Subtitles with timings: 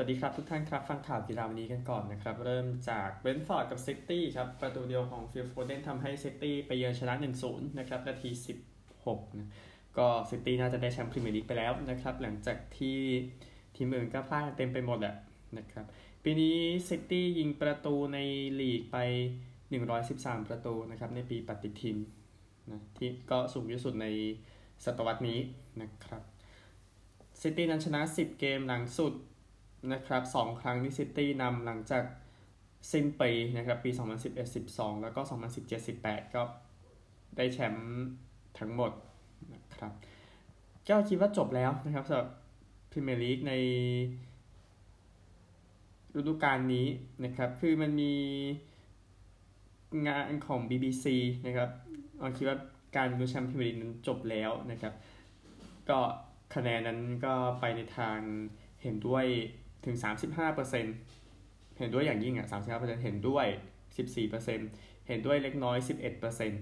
[0.00, 7.14] วัสดีครับทุกท่านครับ ฟังข่าวกีฬาวันนี้กันก่อนนะครับ เริ่มจากเบรนท์ฟอร์ดกับซิตี้ครับ ประตูเดียวของฟิลโฟเดนทำให้ซิตี้ไปเยือนชนะ
[7.46, 8.30] 1-0 นะครับ นาที
[8.84, 9.48] 16นะ
[9.98, 12.98] ก็ซิตี้น่าจะได้แชมป์พรีเมียร์ลีกไปแล้วนะครับ หลังจากที่
[13.76, 15.14] ทีมอื่นก็พลาดเต็มไปหมดแหละ
[15.58, 15.84] นะครับ
[16.24, 16.56] ปีนี้
[16.88, 18.18] ซิตี้ยิงประตูใน
[18.60, 18.96] ลีกไป
[19.74, 21.96] 113 ประตูนะครับในปีปฏิทิน
[22.70, 24.06] นะที่ก็สูงที่สุดใน
[24.84, 25.38] ศตวรรษนี้
[25.80, 26.22] นะครับ
[27.42, 29.14] ซิตี้นั้นชนะ 10 เกมหลังสุด
[29.92, 32.04] นะครับสองครั้งที่ซิตี้นำหลังจาก
[32.92, 33.90] สิ้นปีนะครับปี
[34.46, 35.20] 2011-12 แล้วก็
[35.78, 36.42] 2017-18 ก็
[37.36, 37.88] ได้แชมป์
[38.58, 38.92] ทั้งหมด
[39.54, 39.92] นะครับ
[40.88, 42.28] ก็คิดว่าจบแล้วนะครับสำหรับ
[42.90, 43.52] พรีเมียร์ลีกใน
[46.16, 46.86] ฤดูกาลนี้
[47.24, 48.14] นะครับ คือมันมี
[50.08, 51.06] งานของ BBC
[51.46, 51.70] นะครับ
[52.18, 52.58] เราคิดว่า
[52.96, 54.94] การลุ้นแชมป์พรีเมียร์ลีกนั้นจบแล้วนะครับ
[55.88, 55.98] ก็
[56.54, 58.18] คะแนนนั้นก็ไปในทาง
[58.82, 59.26] เห็นด้วย
[59.86, 59.96] ถึง
[61.06, 63.46] 35%เห็นด้วยอย่างยิ่งอะ35%เห็นด้วย
[64.26, 65.76] 14%เห็นด้วยเล็กน้อย
[66.16, 66.52] 11%น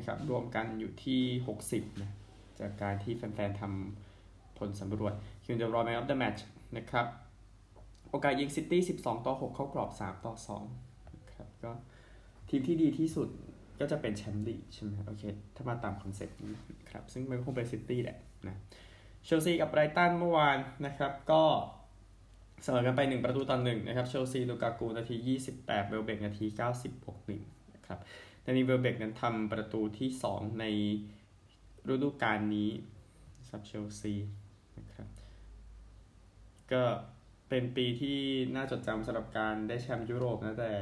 [0.00, 1.22] ะครับรวมกันอยู่ที่
[1.60, 2.10] 60นะ
[2.60, 6.44] จากการที่แฟนๆทำผลสำรวจเควิน เดอ บรอยน์ man of the match
[6.76, 7.06] นะครับ
[8.10, 10.34] โอกาสยิงซิตี้ 12 ต่อ 6 เข้ากรอบ 3 ต่อ
[10.74, 11.70] 2นะครับก็
[12.48, 13.28] ทีมที่ดีที่สุด
[13.80, 15.22] ก็จะเป็นแชมป์ลีกใช่ไหมโอเค
[15.54, 16.54] ถ้ามาตามคอนเซ็ปต์นี้
[16.90, 18.18] ครับ ซึ่งมันคงเป็นซิตี้แหละ
[18.48, 18.56] นะ
[19.24, 21.42] เชลซีกับไบรตันเมื่อวานนะครับ ก็
[22.62, 27.98] เสมอกันไป 1 ประตูต่อหนึ่งนะครับเชลซีลูกากูนาที 28 เวลเบ็คนาที 90บวก1นะครับ
[28.42, 30.64] แต่นี้เวลเบ็คนั้นทำประตูที่ 2 ใน
[31.92, 32.70] ฤดูกาลนี้
[33.46, 34.14] สำหรับเชลซี
[34.78, 35.08] นะครับ
[36.72, 36.82] ก็
[37.48, 38.18] เป็นปีที่
[38.56, 40.72] น่าจดจำสำหรับการได้แชมป์ยุโรปนะแต่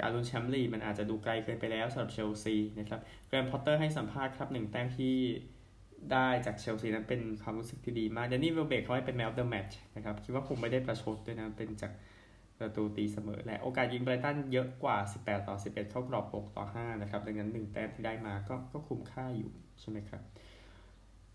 [0.00, 5.16] การลุ้นแชมป์ลีกมันอาจจะดูไกลเกินไปแล้วสำหรับเชลซีนะครับแกรห์ม พอตเตอร์ให้สัมภาษณ์ครับหนึ่งแต้มที่
[6.10, 11.92] ได้จากเชลซีนั้นเป็นความรู้สึกที่ดีมากแดนนี่เวลเบ็คเขาให้เป็น man of the match นะครับ คิดว่าคงไม่ได้ประชดด้วยนะ เป็นจาก
[12.58, 19.50] ประตูตีเสมอแหละ โอกาสยิงไบรตันเยอะกว่า 18 ต่อ 11 เข้ากรอบ 6 ต่อ 5 นะครับ ดังนั้น 1 แต้มที่ได้มาก็ก็คุ้มค่าอยู่
[19.80, 20.22] ใช่ไหมครับ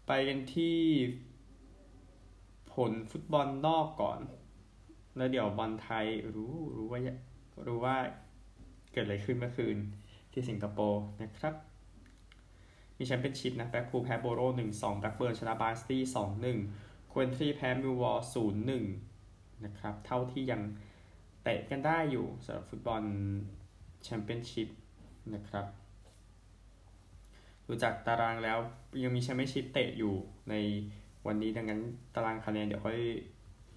[0.08, 0.78] ไปกันที่
[2.74, 4.20] ผลฟุตบอลนอกก่อน
[5.18, 6.06] แล้วเดี๋ยวบอลไทย
[6.36, 7.00] รู้รู้ว่า
[7.68, 7.96] รู้ว่า
[8.92, 9.78] เกิดอะไรขึ้นเมื่อคืน
[10.34, 11.54] ที่สิงคโปร์นะครับ
[12.98, 16.58] มีแชมเปี้ยนชิพนะแบล็คพูลแพ้โบโรหนึ่งสองแบล็คเบิร์นชนะบาร์นสลีย์สองหนึ่ง
[17.12, 18.84] โคเวนทรีแพ้มิลล์วอลล์ศูนย์หนึ่ง
[19.66, 20.62] นะครับ เท่าที่ยัง
[21.44, 23.04] เตะกันได้อยู่สำหรับฟุตบอล
[24.04, 24.70] แชมเปี้ยนชิพ
[25.34, 25.66] นะครับ
[27.66, 28.58] ดูจากตารางแล้ว
[29.04, 30.14] ยังมีแชมเปี้ยนชิพเตะอยู่
[30.50, 30.56] ใน
[31.28, 31.82] วันนี้ดังนั้น
[32.16, 33.00] ตารางคะแนนเดี๋ยวค่อย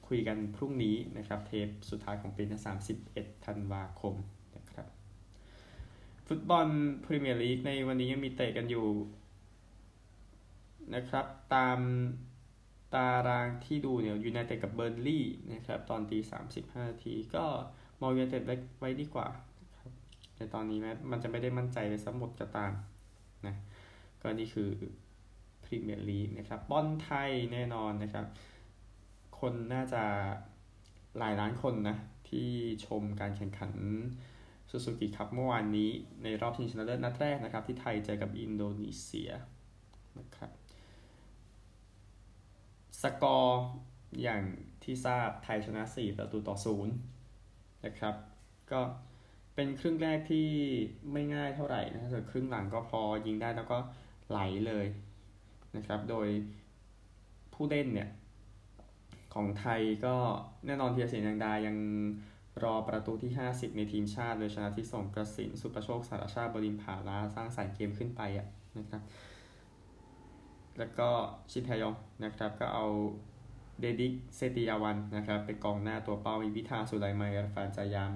[0.08, 2.60] คุยกันพรุ่งนี้นะครับ เทปสุดท้ายของปีนะ
[3.02, 4.14] 31ธันวาคม
[6.32, 6.68] ฟุตบอล
[7.04, 8.86] พรีเมียร์ลีกในวันนี้ยังมีเตะกันอยู่
[10.94, 11.78] นะครับ ตาม
[12.94, 17.44] ตารางที่ดูเนี่ยยูไนเต็ดกับเบิร์นลีย์นะครับ ตอนตีสามสิบห้านาทีก็
[18.00, 18.42] มองยูไนเต็ด
[18.78, 19.28] ไว้ดีกว่า
[19.78, 19.92] ครับ
[20.36, 22.72] ในตอนนี้แม้มันจะไม่ได้มั่นใจไปซะหมดก็ตาม
[23.46, 23.54] นะ
[24.22, 24.70] ก็นี่คือ
[25.64, 28.26] พรีเมียร์ลีกนะครับบอลไทยแน่นอนนะครับ
[29.38, 30.02] คนน่าจะ
[31.18, 31.96] หลายล้านคนนะ
[32.28, 32.48] ที่
[32.86, 33.72] ชมการแข่งขัน
[34.70, 35.90] ซูซูกิครับเมื่อวานนี้
[36.22, 39.30] ในรอบชิงชนะเลิศนัดแรกนะครับ ที่ไทยเจอกับอินโดนีเซีย
[40.18, 40.50] นะครับ
[43.02, 43.62] สกอร์
[44.22, 44.42] อย่าง
[44.82, 48.14] ที่ทราบไทยชนะ 4 ประตูต่อ 0 นะครับ
[48.70, 48.80] ก็
[49.54, 50.48] เป็นครึ่งแรกที่
[51.12, 53.78] ไม่ง่ายเท่าไหร่นะแต่ครึ่งหลังก็พอยิงได้แล้วก็
[54.28, 54.86] ไหลเลย
[55.76, 56.28] นะครับ โดย
[57.54, 58.10] ผู้เล่นเนี่ย
[59.34, 60.14] ของไทยก็
[60.66, 61.76] แน่นอนเทียเสียงดายัง
[62.64, 68.46] รอประตูที่ 50 ในทีมชาติ โดยชนะที่ส่งกระสินสุประโชคสารชาติบริมผาลาสร้างสายเกมขึ้นไปอะ
[68.78, 69.02] นะครับ
[70.78, 71.08] แล้วก็
[71.52, 71.94] ชิน แทยง
[72.24, 72.86] นะครับก็เอา
[73.80, 78.12] เดดิกเซเตียวานนะครับเป็นกองหน้าตัวเป้ามีวิตัน สุไลมาน อิรฟานจายามา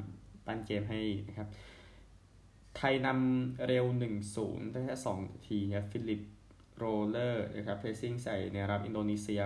[0.46, 1.48] ปั้นเกมให้นะครับ
[2.76, 3.84] ไทยนำเร็ว
[4.28, 6.20] 1-0ได้แค่2นาทีครับฟิลิป
[6.76, 9.42] โรลเลอร์นะครับ pressing ใส่แนวรับอินโดนีเซีย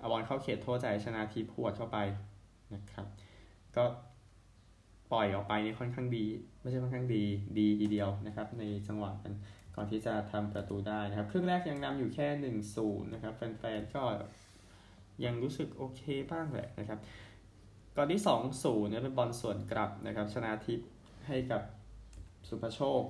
[0.00, 1.98] พาบอลเข้าเขตโทษให้ชนาธิปหวดเข้าไป
[2.74, 3.06] นะครับ
[3.76, 3.84] ก็
[5.12, 6.26] ปล่อยออกไปนี่ค่อนข้างดี
[6.60, 7.24] ไม่ใช่ค่อนข้างดี
[7.58, 9.32] ดีทีเดียวนะครับ ในจังหวะกัน
[9.76, 14.02] ก่อนที่จะทำประตูได้นะครับ ครึ่งแรกยังนำอยู่แค่หนึ่งศูนย์นะครับ แฟนๆก็
[15.24, 16.98] ยังรู้สึกโอเคบ้างแหละนะครับ
[17.96, 20.88] ก่อนที่สองศูนย์เนี่ยเป็นบอลสวนกลับนะครับ ชนะทิพย์
[21.28, 21.62] ให้กับ
[22.48, 23.02] ศุภโชค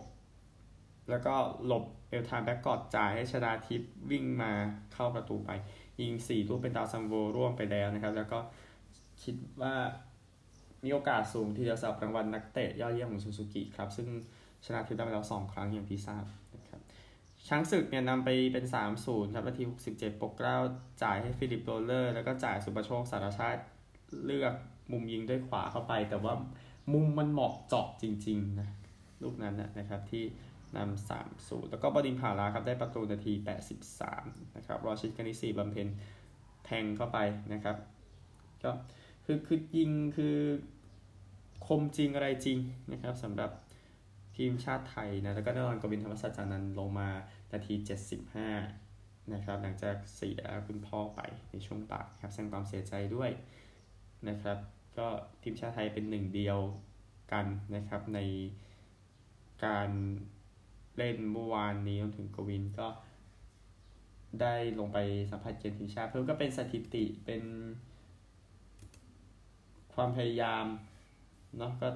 [1.10, 1.34] แล้วก็
[1.66, 4.52] หลบเอลกัน แบ็กกอตต์จ่ายให้ชนาทิพย์วิ่งมา
[4.92, 5.50] เข้าประตูไป
[6.00, 8.38] ยิงสี่ลูกเป็นดาวซัลโวร่วมไปแล้วนะครับ แล้วก็
[9.22, 9.74] คิดว่า
[10.86, 14.08] มีโอกาสสูงที่จะรับรางวัลนักเตะยอดเยี่ยมของซูซูกิครับ ซึ่ง
[14.66, 16.24] ชนาธิปได้ไปแล้ว 2 ครั้งอย่างที่ทราบ
[16.56, 16.80] นะครับ
[17.48, 18.64] ช้างศึกเนี่ยนำไปเป็น
[19.00, 20.56] 3-0 ครับนาที 67 ปกเกล้า
[21.02, 23.62] จ่ายให้ฟิลิปโรลเลอร์ แล้วก็จ่ายศุภโชคสารชาติ
[24.26, 24.54] เลือก
[24.92, 26.34] มุมยิงด้วยขวาเข้าไป แต่ว่า
[26.92, 28.68] มุมมันเหมาะเจาะจริงๆนะ
[29.22, 30.24] ลูกนั้นนะครับที่
[30.76, 33.32] นำสามศูนย์แล้วก็บดินทร์ ผาลาครับได้ประตูนาที
[33.94, 35.88] 83 นะครับรอชิดกานิซีบำเพ็ญ
[36.64, 37.18] แทงเข้าไป
[37.52, 37.76] นะครับ
[38.64, 38.70] ก็
[39.24, 40.36] คือคือยิงคือ
[41.66, 42.58] คมจริงอะไรจริง
[42.92, 43.50] นะครับสำหรับ
[44.36, 47.08] ทีมชาติไทยนะแล้วก็แน่นอนกวินธรรมศาสตร์จานันลงมา
[47.52, 47.74] นาที
[48.52, 51.20] 75 นะครับหลังจากเสียคุณพ่อไป
[51.50, 53.30] ในช่วงป่าครับแสดงความเสียใจด้วย
[54.28, 54.58] นะครับ
[54.98, 55.06] ก็
[55.42, 56.58] ทีมชาติไทยเป็นหนึ่งเดียว
[57.32, 58.20] กันนะครับใน
[59.64, 59.90] การ
[60.96, 62.88] เล่นเมื่อวานนี้รวมถึงกวินก็
[64.40, 64.98] ได้ลงไป
[65.30, 67.42] สัมผัสเกมทีมชาติเพิ่มก็เป็นสถิติเป็น
[69.94, 70.64] ความพยายาม
[71.58, 71.86] เนาะก็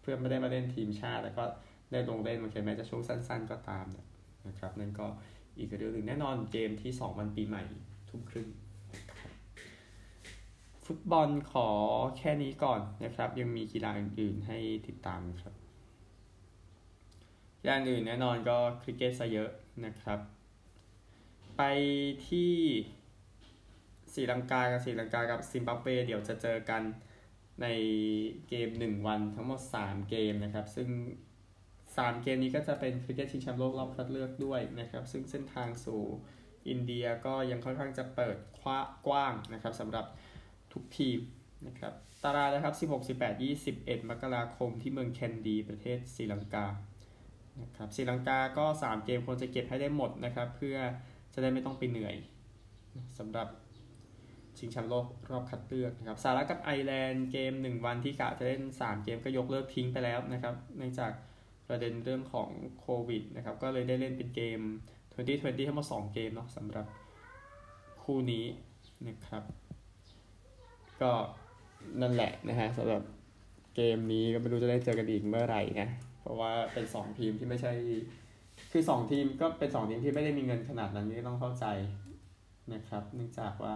[0.00, 1.44] เพื่อไม่ได้มาเล่นทีมชาติแต่ก็
[1.92, 3.86] ได้ลงเล่นมันแม้จะช่วงสั้น ๆ ก็ตาม
[4.48, 5.06] นะครับนั่นก็
[5.58, 7.62] อีกเรื่องหนึ่งแน่นอนเกมที่2วันปีใหม่
[8.08, 8.48] ทุ่มครึ่ง
[10.84, 11.68] ฟุตบอลขอ
[12.18, 15.54] แค่นี้ก่อนนะครับ ยังมีกีฬาอื่นๆให้ติดตามครับ
[17.60, 19.50] กีฬาอื่นแน่นอนก็คริกเก็ตซะเยอะ
[19.84, 20.18] นะครับ
[21.56, 21.62] ไป
[22.28, 22.52] ที่
[24.14, 26.82] ศรีลังกากับศรีลังกากับซิมบับเวเดี๋ยวจะเจอกัน
[27.62, 27.66] ใน
[28.48, 30.88] เกม 1 วันทั้งหมด 3 เกมนะครับ ซึ่ง
[31.56, 36.02] 3 เกมนี้ก็จะเป็นคริกเก็ตชิงแชมป์โลกรอบคัดเลือกด้วยนะครับ ซึ่งเส้นทางสู่
[36.68, 38.36] อินเดียก็ยังค่อนข้างจะเปิด
[39.06, 40.06] กว้างนะครับสำหรับ
[40.72, 41.18] ทุกทีม
[41.66, 41.92] นะครับ
[42.22, 46.66] ตารางนะครับ 16 18 21 มกราคมที่เมืองแคนดี ประเทศศรีลังกา
[47.62, 50.76] นะครับศรีลังกาก็ 3 เกมควรจะเก็บให้ได้หมดนะครับ เพื่อ
[51.34, 52.16] จะได้ไม่ต้องไปเหนื่อย
[53.18, 53.48] สำหรับ
[54.58, 61.12] ชิงแชมป์โลกรอบคัดเลือกนะครับสหรัฐกับไอร์แลนด์เกม 1 วันที่กะจะเล่น 3 เกมก็ยกเลิกทิ้งไปแล้วนะครับเนื่องจาก
[61.68, 62.48] ประเด็นเรื่องของ
[62.80, 64.60] โควิดนะครับก็เลยได้เล่นเป็นเกม
[65.14, 66.86] 2020 ทั้งหมด2เกมเนาะสำหรับ
[68.02, 68.44] คู่นี้
[69.08, 69.42] นะครับ
[71.02, 71.12] ก็
[72.00, 73.02] นั่นแหละนะฮะสำหรับ
[73.76, 75.88] เกมนี้ก็ไม่รู้จะได้เจอกันอีกเมื่อไหร่นะ
[76.20, 77.72] เพราะว่าเป็น 2 ทีมที่ไม่ใช่
[78.72, 81.66] คือ 2 ทีมก็เป็น 2 ทีมที่ไม่ได้มีเงินขนาดนั้นนี่ต้องเข้าใจ
[82.72, 83.72] นะครับ เนื่องจากว่า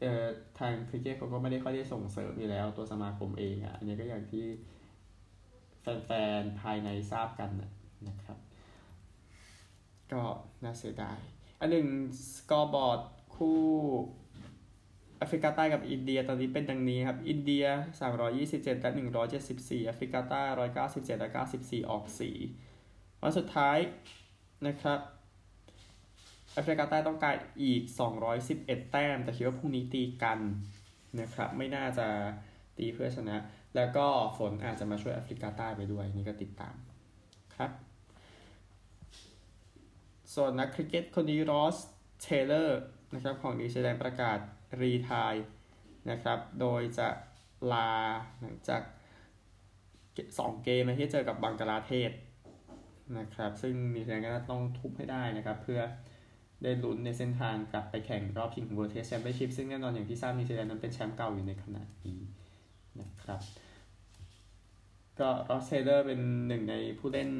[0.00, 0.26] เอ่อ
[0.58, 4.46] ทางคริกเก็ตเขาก็ไม่ได้ค่อยได้ส่งเสริมอยู่แล้วตัวสมาคมเองอะอันนี้ก็อย่างที่
[6.06, 6.10] แฟ
[6.40, 7.50] นๆ ภายในทราบกัน
[8.08, 8.38] นะครับ
[10.12, 10.22] ก็
[10.64, 11.18] น่าเสียดาย
[11.60, 11.88] อันหนึ่ง
[12.34, 13.00] สกอร์บอร์ด
[13.34, 13.62] คู่
[15.18, 17.64] แอฟริกาใต้กับอินเดียตอนนี้เป็นดังนี้ครับ อินเดีย
[18.24, 18.90] 327 และ
[19.40, 20.42] 174แอฟริกาใต้
[20.82, 22.04] 197 และ 94 ออก
[22.62, 23.78] 4 วันสุดท้าย
[24.66, 25.00] นะครับ
[26.54, 27.82] แอฟริกาใต้ต้องการอีก
[28.38, 30.38] 211 แต้ม แต่คิดว่าพรุ่งนี้ตีกัน
[31.20, 32.06] นะครับ ไม่น่าจะ
[32.78, 33.36] ตีเพื่อชนะ
[33.76, 34.06] แล้วก็
[34.36, 36.74] ฝนอาจจะมาช่วยแอฟริกาใต้ไปด้วย นี่ก็ติดตาม
[37.54, 37.70] ครับ
[40.34, 41.76] ส่วนนักคริกเก็ตคนนี้รอส
[42.22, 42.80] เทย์เลอร์
[43.14, 44.38] นะครับของนิวซีแลนด์ประกาศ
[44.80, 45.34] retire
[46.10, 47.08] นะครับ โดยจะ
[47.72, 47.90] ลา
[48.40, 48.82] หลังจาก
[49.92, 52.10] 2 เกมที่เจอกับบังกลาเทศ
[53.18, 55.80] นะครับ ซึ่งนิวซีแลนด์ก็ต้องทุบให้ได้นะครับเพื่อ
[56.62, 62.20] ได้ลุ้นในเส้นทางกลับไปแข่งรอบชิงของ World Test Championship ซึ่งแน่นอนอย่างที่ทราบนิวซีแลนด์นั้นเป็นแชมป์เก่าอยู่ในขณะนี้
[63.00, 63.40] นะครับ
[65.20, 67.30] ก็รอสเทย์เลอร์เป็นหนึ่งในผู้เล่น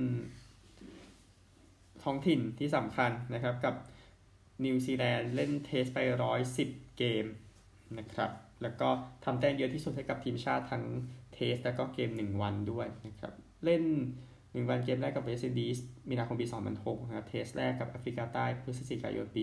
[2.03, 3.75] ท้องถิ่นที่สำคัญนะครับกับ
[4.65, 7.27] นิวซีแลนด์เล่น Test ไปร้อยสิบเกม
[7.99, 8.31] นะครับ
[8.63, 8.89] แล้วก็
[9.25, 10.85] ทำแต้มเยอะที่สุดให้กับทีมชาติทั้ง
[11.35, 13.33] Test แล้วก็เกม 1 วันด้วยนะครับ
[13.65, 13.85] เล่น
[14.55, 15.79] 1วันเกมแรกกับเวสต์อินดีส
[16.11, 16.47] มีนาคมปี
[16.77, 19.43] 2006 นะครับ Test แรกกับแอฟริกาใต้พฤศจิกายนปี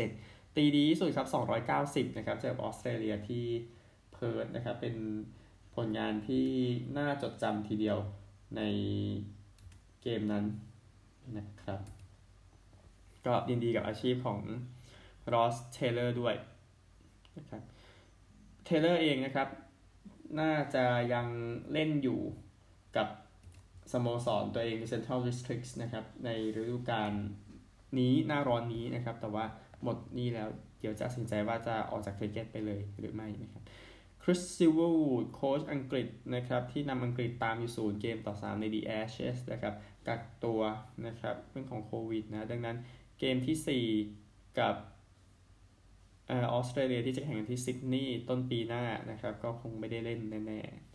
[0.00, 1.28] 2007 ตีดีที่สุดครับ
[1.74, 3.44] 290 นะครับ เจอออสเตรเลียที่
[4.12, 4.96] เพิร์ธนะครับ เป็น
[5.74, 6.46] ผลงานที่
[6.98, 7.98] น่าจดจำทีเดียว
[8.56, 8.62] ใน
[10.02, 10.44] เกมนั้น
[11.36, 11.80] นะครับ
[13.26, 14.40] ก็ยินดีกับอาชีพของ
[15.32, 16.34] รอสเทย์เลอร์ด้วย
[17.36, 17.62] นะครับ
[18.64, 19.48] เทย์เลอร์เองนะครับ
[20.40, 20.84] น่าจะ
[21.14, 21.26] ยัง
[21.72, 22.20] เล่นอยู่
[22.96, 23.08] กับ
[23.92, 26.30] สโมสรตัวเองใน Central Districts นะครับ ใน
[26.60, 27.12] ฤดูกาล
[27.98, 29.44] นี้หน้าร้อนนี้นะครับ แต่ว่า
[29.82, 30.48] หมดนี้แล้ว
[30.80, 33.62] เดี๋ยวจะตัดสินใจว่าจะออกจากคริกเก็ตไปเลยหรือไม่นะครับ
[34.22, 34.88] คริสซิลวู
[35.22, 39.74] ดโค้ชอังกฤษนะครับ ที่นำอังกฤษตามอยู่ศูนย์เกมต่อ 3 ใน The Ashes นะครับ
[40.08, 40.60] กักตัว
[41.06, 42.76] นะครับเรื่องของโควิดนะ ดังนั้น
[43.18, 43.84] เกมที่
[44.22, 44.74] 4 กับ
[46.30, 50.87] ออสเตรเลียที่จะแข่งกันที่ซิดนีย์ต้นปีหน้านะครับ ก็คงไม่ได้เล่นแน่ๆ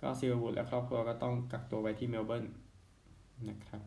[0.00, 2.44] ก็ซิลวูดและครอบครัวก็ต้องกักตัวไว้ที่เมลเบิร์น
[3.48, 3.82] นะครับ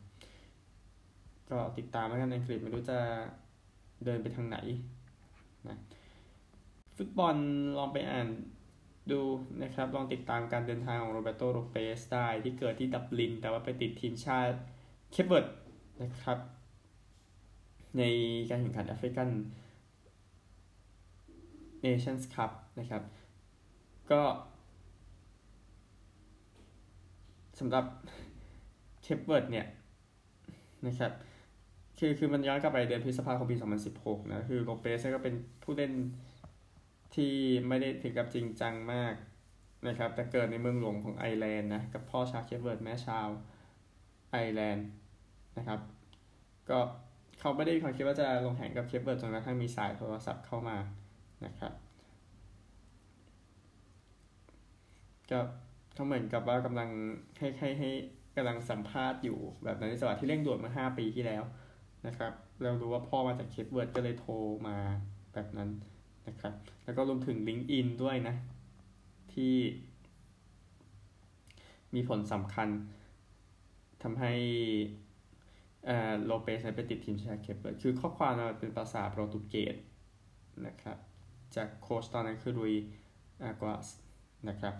[1.50, 3.00] ก็ติดตามแล้วกันอังกฤษไม่รู้จะ
[4.06, 4.58] เดินไปทางไหน
[5.68, 5.78] นะ
[6.98, 7.36] ฟุตบอล
[7.78, 8.28] ลองไปอ่าน
[9.12, 9.22] ดู
[9.64, 14.58] นะครับ ลองติดตามการเดินทางของโรแบร์โตโลเปสได้ที่เกิดที่ดับลิน แต่ว่าไปติดทีมชาติ
[15.12, 15.48] เคปเวิร์ด
[16.02, 16.40] นะครับ
[17.98, 18.04] ใน
[18.50, 19.30] การแข่งขันแอฟริกัน
[21.86, 23.04] Nations Cup นะครับ
[24.12, 24.22] ก็
[27.53, 27.86] สำหรับ
[29.04, 29.68] เคปเวิร์ดเนี่ย
[30.88, 31.12] นะครับ
[32.00, 33.56] คือคือมันย้อนกลับไปเดือนพฤษภาคมปี
[33.94, 35.92] 2016 นะ คือโลเปสก็เป็นผู้เล่น
[37.16, 37.34] ที่
[37.68, 39.14] ไม่ได้ถึงกับจริงจังมาก
[39.88, 43.28] นะครับ แต่เกิดในเมืองหลวงของไอร์แลนด์นะ กับพ่อชาวเคปเวิร์ดแม่ชาว
[44.32, 44.88] ไอร์แลนด์
[45.58, 45.80] นะครับ
[46.70, 46.80] ก็
[47.40, 50.78] เขาไม่ได้มีความคิดว่าจะลงแข่งกับเคปเวิร์ดจนกระทั่งมีสายโทรศัพท์เข้ามา
[51.46, 51.74] นะครับ
[55.32, 55.40] ก็
[55.94, 56.90] เขาเหมือนกับว่ากำลัง
[57.38, 57.90] ให้ให้ให้
[58.36, 61.44] กำลังสัมภาษณ์อยู่แบบนั้นในจังหวะที่เร่งด่วนเมื่อ5ปีที่แล้ว
[62.08, 62.32] นะครับ
[62.62, 64.34] เรารู้ว่าพ่อมาจากเคปเวิร์ดก็เลยโทร
[64.68, 64.78] มา
[65.34, 65.70] แบบนั้น
[66.28, 68.36] นะครับ แล้วก็รวมถึง LinkedIn ด้วยนะ
[69.34, 69.54] ที่
[71.96, 72.70] มีผลสำคัญ
[74.04, 74.34] ทำให้
[76.26, 79.76] โลเปสไปติดทีมชาติเคปเวิร์ดคือข้อความมันเป็นภาษาโปรตุเกส
[80.68, 80.98] นะครับ
[81.56, 82.74] จากโค้ชตอนนั้นคือรุย
[83.44, 83.88] อากวาส
[84.50, 84.74] นะครับ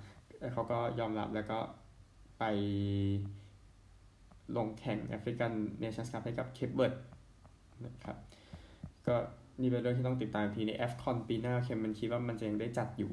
[0.54, 1.60] เขาก็ยอมรับแล้วก็
[2.40, 2.44] ไป
[4.58, 6.94] ลงแข่งแอฟริกันเนชั่นส์คัพให้กับเคปเวิร์ด
[7.86, 8.18] นะครับ
[9.08, 9.16] ก็
[9.62, 13.12] นี่เป็นเรื่องที่ต้องติดตามทีในแอฟคอนปีหน้าแคเมอรูนคิดว่ามันจะยังได้จัดอยู่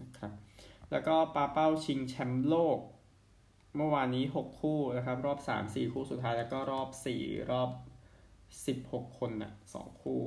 [0.00, 0.32] นะครับ
[0.90, 2.78] แล้วก็ปาเป้าชิงแชมป์โลก
[3.76, 6.88] เมื่อวานนี้ 6 คู่นะครับ รอบ 3 4 คู่สุดท้ายแล้วก็รอบ
[7.20, 7.70] 4 รอบ
[8.90, 10.20] 16 คนน่ะ2คู่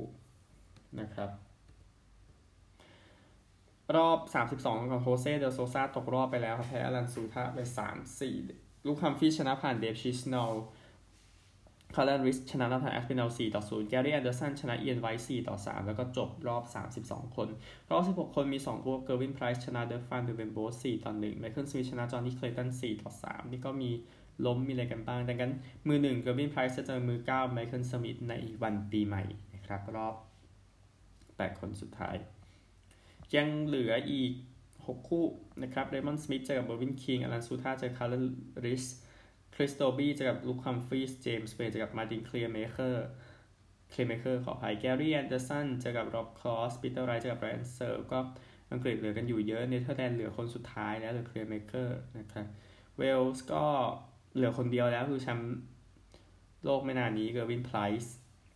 [1.00, 1.30] นะครับ
[3.96, 4.18] รอบ
[4.54, 7.58] 32 ของโฮเซเดโซซาตกรอบไปแล้วครับแพ้อลันซูตาไป
[8.22, 10.36] 3-4 ลุคฮัมฟรีส์ชนะผ่านเดฟชิสนอล
[11.94, 16.64] คัลลันริดซ์ชนะนาธานแอสเปนอล4ต่อ0แกรี่แอนเดอร์สันชนะเอียนไวท์4ต่อ 3 แล้วก็จบรอบ
[17.00, 17.48] 32 คน
[17.90, 23.90] รอบ 16 คนมี 2 คู่เกอร์วินไพรส์ชนะเดิร์กฟานเดาเวนโบเด4ต่อ1ไมเคิลสมิธชนะจอนนี่เคลย์ตัน4ต่อ 3 นี่ก็มี
[24.46, 25.52] ล้มมีอะไรกันบ้าง ดังนั้น
[25.86, 29.22] มือ 1 เกอร์วินไพรส์จะเจอมือ 9 ไมเคิลสมิธในวันปีใหม่
[29.54, 30.14] นะครับรอบ
[30.88, 32.16] 8 คนสุดท้าย
[33.36, 34.32] ยังเหลืออีก
[34.86, 35.26] 6 คู่
[35.62, 38.14] นะครับเรมอนสมิธเจอกับเมอร์วินคิงอลันซูตาเจอคัลลัน
[38.64, 38.84] ริดซ์
[39.54, 43.06] คริสโดบี้เจอกับลุคฮัมฟรีส์เจมส์เวดเจอกับมาร์ตินเคลียร์เมเกอร์
[43.90, 48.18] เคลียร์เมเกอร์ขออภัยแกรี่แอนเดอร์สันเจอกับร็อบครอสปีเตอร์ไรท์เจอกับไรอันเซิร์ลก็
[48.72, 52.46] อังกฤษเหลือกันอยู่เยอะเนเธอร์แลนด์เหลือคนสุดท้ายแล้วเหลือเคลียร์เมเกอร์นะครับ
[52.98, 53.64] เวลส์ก็
[54.34, 55.58] เหลือคนเดียวแล้วคือแชมป์
[56.64, 58.14] โลกไม่นานนี้เกอร์วินไพรส์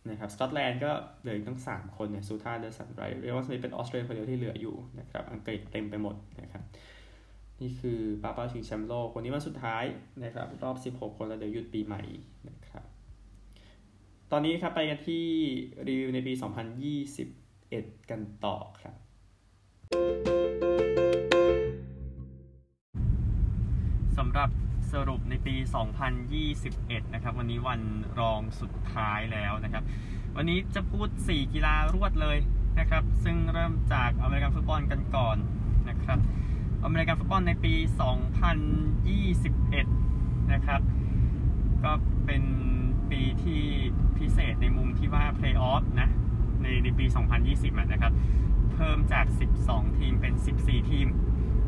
[0.09, 0.91] นะครับสกอตแลนด์ก็
[1.21, 6.63] เหลืออีกทั้ง 3 คนเนี่ยซูตาแอนเดอร์สันไรท์เรียกว่าสมิธเป็นออสเตรเลียคนเดียวที่เหลืออยู่นะครับอังกฤษเต็มไปหมดนะครับ
[7.61, 9.83] นี่คือปาเป้าชิงแชมป์โลกคนนี้วันสุดท้าย
[10.23, 12.01] นะครับรอบ 16 คนแล้วเดี๋ยวหยุดปีใหม่
[12.49, 12.85] นะครับ
[14.31, 15.25] ตอนนี้ครับไปกันที่
[15.87, 16.33] รีวิวในปี
[17.21, 18.95] 2021 กันต่อครับ
[24.17, 24.49] สำหรับ
[24.93, 25.55] สรุปในปี
[26.33, 27.81] 2021 นะครับ วันนี้วัน
[28.19, 29.83] รองสุดท้ายแล้วนะครับ
[30.35, 32.37] วันนี้จะพูด 4 กีฬารวดเลย
[32.79, 35.37] นะครับ ซึ่งเริ่มจากอเมริกันฟุตบอลกันก่อน
[35.89, 36.19] นะครับ
[36.83, 37.73] อเมริกันฟุตบอลในปี
[39.11, 40.81] 2021 นะครับ
[41.83, 41.91] ก็
[42.25, 42.43] เป็น
[43.11, 43.61] ปีที่
[44.17, 46.09] พิเศษในมุมที่ว่าเพลย์ออฟนะ
[46.61, 47.05] ในในปี
[47.43, 48.13] 2020 นะครับ
[48.73, 49.25] เพิ่มจาก
[49.61, 51.07] 12 ทีมเป็น 14 ทีม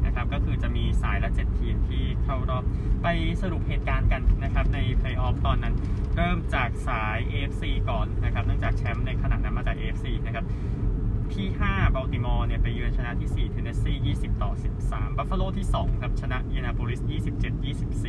[0.05, 2.63] นะครับก็คือจะมีสายละ 7 ทีมที่เข้ารอบ
[3.03, 3.08] ไป
[3.41, 5.75] สรุปเหตุการณ์กันนะครับในเพลย์ออฟตอนนั้น
[6.15, 10.46] เริ่มจากสาย AFC ก่อนนะครับเนื่องจากแชมป์ในขณะนั้นมาจาก AFC นะครับ
[11.34, 14.51] ที่5บัลติมอร์เนี่ยไปเยือนชนะที่4เทนเนสซี20 ต่อ
[14.86, 17.01] 13 บัฟฟาโลที่ 2 ครับชนะอินเดียนาโปลิส
[17.50, 17.53] 27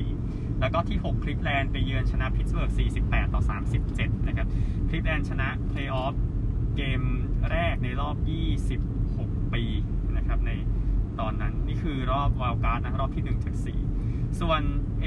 [0.00, 2.70] 24 แล้วก็ที่ 6 คลิฟแลนด์ไปเยือนชนะพิตต์เบิร์ก
[3.02, 3.42] 48 ต่อ
[3.84, 4.46] 37 นะครับ
[4.88, 6.14] คลิฟแลนด์ชนะเพลย์ออฟ
[6.76, 7.02] เกม
[7.50, 8.16] แรกในรอบ
[8.88, 9.64] 26 ปี
[10.16, 10.50] นะครับใน
[11.20, 13.54] ตอนนั้น นี่คือรอบไวลด์การ์ดนะรอบที่ 1 จาก
[13.98, 14.60] 4 ส่วน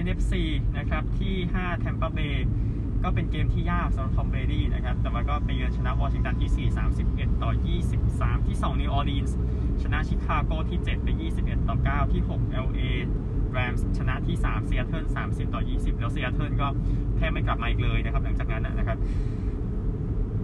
[0.04, 0.34] NFC
[0.78, 2.36] นะครับที่ 5 Tampa Bay
[3.04, 7.52] ก็เป็นเกมที่ยากสำหรับทอมเบรดี้นะครับ แต่ว่าก็ไปเยือนชนะวอชิงตันที่ 4 31 ต่อ
[8.00, 9.38] 23 ที่ 2 นิวออร์ลีนส์
[9.84, 11.08] ชนะชิคาโกที่ 7 ไป
[11.42, 12.82] 21 ต่อ 9 ที่ 6 LA
[13.56, 16.68] Rams ชนะที่3 Seattle 30 ต่อ 20 แล้ว Seattle ก็
[17.18, 18.98] แทบไม่กลับมาอีกเลยนะครับ หลังจากนั้นนะครับ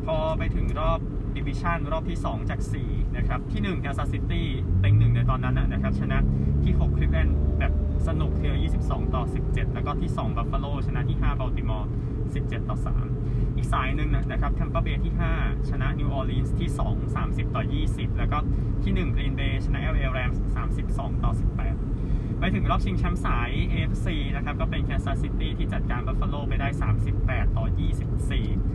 [0.05, 0.99] พอไปถึงรอบ
[1.37, 2.59] ดิวิชันรอบที่ 2 จาก
[2.89, 4.43] 4 นะครับ ที่1 Kansas City
[4.81, 6.17] เต็งหนึ่งในตอนนั้นนะครับ ชนะ
[6.63, 7.73] ที่ 6 Cleveland แบบ
[8.07, 11.85] สนุกเทียว22 ต่อ 17 แล้วก็ที่ 2 Buffalo ชนะที่ 5 Baltimore
[12.25, 12.77] 17 ต่อ
[13.17, 18.37] 3 อีกสายหนึ่งนะครับ Tampa Bay ที่ 5 ชนะ New Orleans ที่ 2 30 ต่อ 20 แล้วก็
[18.83, 20.37] ที่ 1 Green Bay ชนะ LA Rams
[20.79, 21.31] 32 ต่อ
[21.81, 26.67] 18 ไปถึงรอบชิงแชมป์สาย AFC นะครับ ก็เป็น Kansas City ที่จัดการ Buffalo ไปได้
[27.13, 27.65] 38 ต่อ
[28.21, 28.70] 24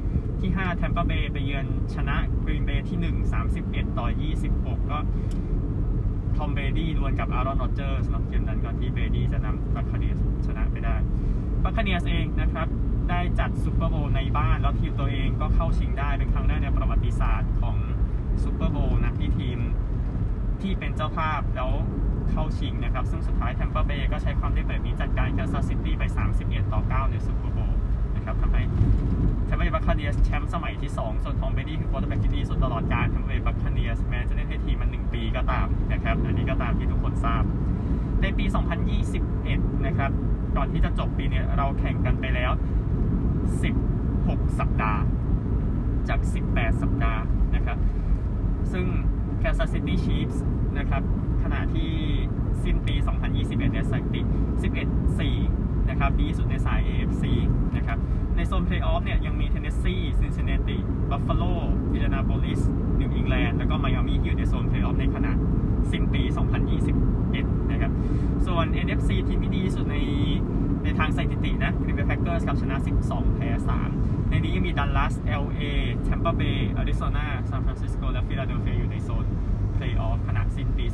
[0.46, 4.06] ที่5 Tampa Bay ไปเยือนชนะ Green Bay ที่ 1 31 ต่อ
[4.46, 4.98] 26 ก็
[6.36, 10.96] ทอมเบรดี้ดวลกับอารอนร็อดเจอร์สำหรับเกมนั้นก่อนที่เบรดี้จะนำบัคคาเนียร์สชนะไปได้
[11.64, 12.68] บัคคาเนียร์สเองนะครับ
[13.10, 17.76] ได้จัดซูเปอร์โบว์ในบ้าน แล้วทีมตัวเองก็เข้าชิงได้เป็นครั้งแรกในประวัติศาสตร์ของ
[18.42, 19.58] ซูเปอร์โบว์นะที่ทีม
[20.62, 21.70] ที่เป็นเจ้าภาพแล้ว
[22.30, 26.02] เข้าชิงนะครับ ซึ่งสุดท้ายแทมเปอร์เบย์ก็ใช้ความได้เปรียบนี้จัดการแคนซัสซิตี้ไป
[26.38, 27.78] 31 ต่อ 9 ในซูเปอร์โบว์
[28.14, 28.62] นะครับทำให้
[29.46, 37.42] แทมเปอร์เบย์บัคคาเนียร์สแชมป์สมัยที่ 2 ส่วนทอมเบรดี้คือควอเตอร์แบ็กที่ดีสุดตลอดกาลแทมปอร์เบย์บัคคาเนียร์สแม้จะเล่นให้ทีมมัน 1 ปีก็ตามนะครับอันนี้ก็ตามที่ทุกคนทราบ
[38.22, 38.44] ในปี
[39.14, 40.10] 2021 นะครับ
[40.56, 42.52] ก่อนที่จะจบปีเนี้เราแข่งกันไปแล้ว
[43.74, 45.00] 16 สัปดาห์
[46.08, 46.20] จาก
[46.52, 47.22] 18 สัปดาห์
[47.54, 47.78] นะครับ
[48.72, 48.86] ซึ่ง
[49.42, 50.38] Kansas City Chiefs
[50.78, 51.02] นะครับ
[51.42, 51.90] ขณะที่
[52.64, 52.94] สิ้นปี
[53.32, 54.20] 2021เนี่ยสถิติ
[55.00, 57.24] 11-4นะครับดีสุดในสาย AFC
[57.76, 57.98] นะครับ
[58.36, 60.78] ในโซนเพลย์ออฟเนี่ยยังมี Tennessee Cincinnati
[61.10, 61.52] Buffalo
[61.94, 62.60] Indianapolis
[63.00, 65.32] New England แล้วก็ Miami ที่อยู่ในโซนเพลย์ออฟในขณะ
[65.92, 66.22] สิ้นปี
[66.96, 67.92] 2021 นะครับ
[68.46, 69.96] ส่วน NFC ทีมที่ดีที่สุดใน
[70.84, 72.76] ในทางสถิตินะ Green Bay Packers ครับชนะ
[73.06, 73.50] 12 แพ้
[73.90, 75.62] 3 ในนี้ยังมี Dallas LA
[76.08, 79.26] Tampa Bay Arizona San Francisco และ Philadelphia อยู่ในโซน
[79.76, 80.84] Playoff ขณะสิ้นปี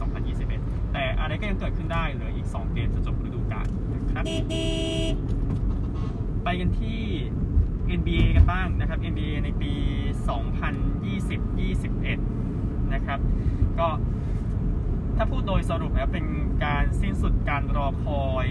[0.42, 3.66] 2021 แต่อะไรก็ยังเกิดขึ้นได้เหลืออีก 2 เกมจะจบฤดูกาล
[4.06, 4.25] นะครับ
[6.44, 7.00] ไปกันที่
[7.99, 9.72] NBA กันบ้างนะครับ NBA ในปี
[12.12, 13.20] 2020-21 นะครับ
[13.78, 13.88] ก็
[15.16, 16.26] ถ้าพูดโดยสรุปนะเป็น
[16.64, 18.46] การสิ้นสุดการรอคอย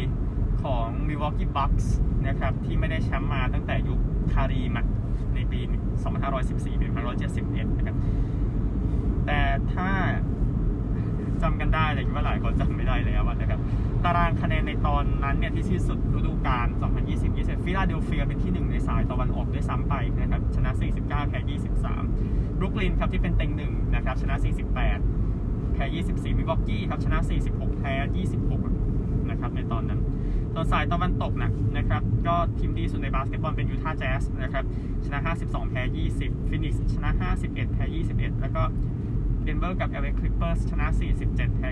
[0.64, 1.86] ของ Milwaukee Bucks
[2.28, 4.00] นะครับ ที่ไม่ได้แชมป์มาตั้งแต่ยุค
[4.34, 4.78] คารีม
[5.36, 5.60] ในปี
[6.86, 7.98] 2514-1971 นะครับ
[9.26, 9.42] แต่
[9.74, 9.90] ถ้า
[11.44, 13.60] จำกันได้เลยคิดว่าหลายคนจำไม่ได้แล้วนะครับ
[14.06, 16.68] ตารางคะแนนในตอนนั้นเนี่ยที่สิ้นสุดฤดูกาล
[17.16, 20.72] 2020-21ฟิลาเดลเฟียเป็นที่ 1 ในสายตะวันออกด้วยซ้ำไปนะครับชนะ
[21.02, 21.40] 49 แพ้
[22.00, 24.36] 23 บรุกลินครับที่เป็นเต็งหนึ่งนะครับชนะ
[25.22, 27.18] 48 แพ้ 24 มิวอกกี้ครับชนะ
[27.50, 27.94] 46 แพ้
[28.62, 30.00] 26 นะครับในตอนนั้น
[30.54, 34.64] ส่วนสายตะวันตกนะนะครับก็ทีมดีสุดในบาสเกตบอลเป็นยูทาห์แจ๊สนะครับ
[35.06, 35.82] ชนะ 52 แพ้
[36.18, 37.10] 20ฟินิกซ์ชนะ
[37.42, 38.64] 51 แพ้ 21 แล้วก็
[39.44, 40.88] เดนเวอร์กับ LA Clippers ชนะ
[41.24, 41.70] 47 แพ้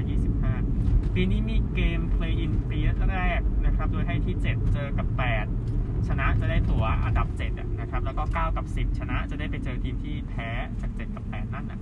[0.56, 2.80] 25 ปีนี้มีเกม play in ปี
[3.12, 5.08] แรกนะครับ โดยให้ที่ 7 เจอกับ
[5.58, 10.50] 8 ชนะจะได้ตั๋วอันดับ7นะครับ แล้วก็ 9 กับ 10 ชนะจะได้ไปเจอทีมที่แพ้
[10.82, 11.80] จาก 7 กับ 8 นั่นนะ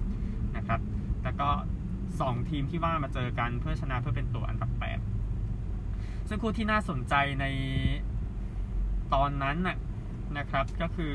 [0.56, 0.80] นะครับ
[1.24, 1.50] แล้วก็
[2.00, 4.72] 2 ทีมที่ว่ามาเจอกันเพื่อชนะเพื่อเป็นตั๋วอันดับ
[5.50, 7.46] 8 ซึ่งคู่ที่น่าสนใจใน
[9.14, 9.58] ตอนนั้น
[10.38, 11.14] นะครับ ก็คือ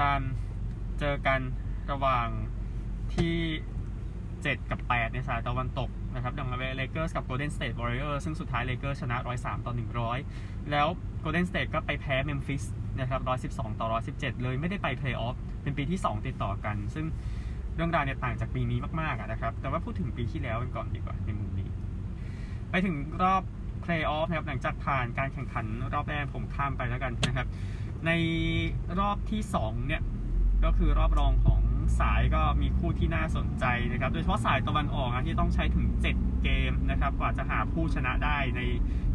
[0.00, 0.20] การ
[0.98, 1.40] เจอกัน
[1.90, 2.28] ระหว่าง
[3.16, 3.36] ที่
[4.04, 9.72] 7 กับ 8 ในสายตะวันตกนะครับตอนนั้นเลเกอร์สกับ Golden State Warriors ซึ่งสุดท้ายเลเกอร์ชนะ 103 ต่อ
[10.20, 10.86] 100 แล้ว
[11.24, 12.62] Golden State ก็ไปแพ้เมมฟิส
[13.00, 13.20] นะครับ
[13.52, 17.06] 112 ต่อ 117 เลยไม่ได้ไปเพลย์ออฟเป็นปีที่ 2 ติดต่อกัน ซึ่ง
[17.76, 21.68] เรื่องราวเนี่ยต่างจากปีนี้มากๆนะครับ แต่ว่าพูดถึงปีที่แล้วกันก่อนดีกว่าในมุมนี้
[22.70, 23.42] ไปถึงรอบ
[23.82, 27.48] เพลย์ออฟนะครับหลังจากผ่านการแข่งขันรอบแรกผมข้ามไปแล้วกันนะครับ
[28.06, 28.10] ใน
[29.00, 30.02] รอบที่ 2 เนี่ย
[30.64, 31.62] ก็คือรอบรองของ
[32.00, 38.60] สายก็มีคู่ที่น่าสนใจนะครับ โดยเฉพาะสายตะวันออกนะที่ต้องใช้ถึง 7 เกมนะครับ กว่าจะหาผู้ชนะได้ใน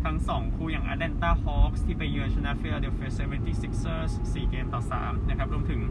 [0.03, 5.82] ทั้ง 2 คู่อย่าง Atlanta Hawks ที่ไปเยือนชนะ Philadelphia 76ers 4 เกมต่อ 3 นะครับ รวมถึง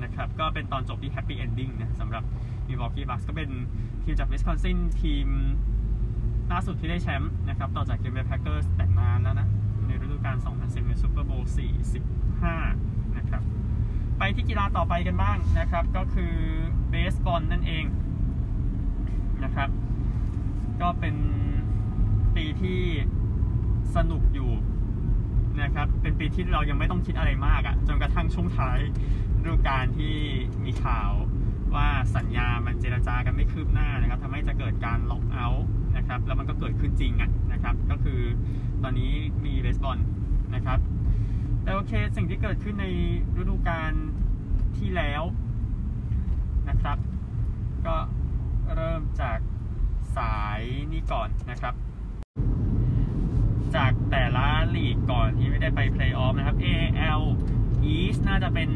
[0.03, 2.23] นะครับ ก็เป็นตอนจบที่ Happy Ending นะสำหรับ
[2.67, 3.49] Milwaukee Bucks ก็เป็น
[4.03, 5.27] ทีมจาก Wisconsin ทีม
[6.51, 9.47] ล่าสุดที่ได้แชมป์นะครับ ต่อจาก Green Bay Packers แต่นานแล้วนะ
[9.87, 11.43] ในฤดูกาล 2010 ใน Super Bowl
[12.29, 13.41] 45 นะครับ
[14.17, 16.33] ไปที่กีฬาต่อไปกันบ้างนะครับ ก็คือ
[16.89, 17.85] เบสบอลนั่นเอง
[19.43, 19.69] นะครับ
[20.81, 21.15] ก็เป็น
[22.35, 22.81] ปีที่
[23.95, 24.51] สนุกอยู่
[25.61, 28.79] นะครับ เป็นปีที่เรายังไม่ต้องคิดอะไรมากอะ่ะ จนกระทั่งช่วงท้าย
[29.43, 30.15] ฤดูกาลที่
[30.63, 31.11] มีข่าว
[31.75, 35.65] ว่าสัญญามันเจรจากันไม่คืบหน้านะครับทำให้จะเกิดการล็อกเอาท์
[35.97, 38.21] นะครับ แล้วมันก็เกิดขึ้นจริงอะนะครับ ก็คือ
[38.83, 39.11] ตอนนี้
[39.45, 39.99] มีเบสบอล
[40.55, 40.79] นะครับ
[41.63, 42.85] แต่โอเคสิ่งที่เกิดขึ้นใน
[43.37, 43.91] ฤดูกาล
[44.77, 45.23] ที่แล้ว
[46.69, 46.97] นะครับ
[47.85, 47.95] ก็
[48.75, 49.39] เริ่มจาก
[50.17, 51.73] สายนี้ก่อนนะครับ
[53.75, 57.21] จากแต่ละลีกก่อนที่ไม่ได้ไปเพลย์ออฟนะครับ AL
[57.93, 58.69] East น่าจะเป็น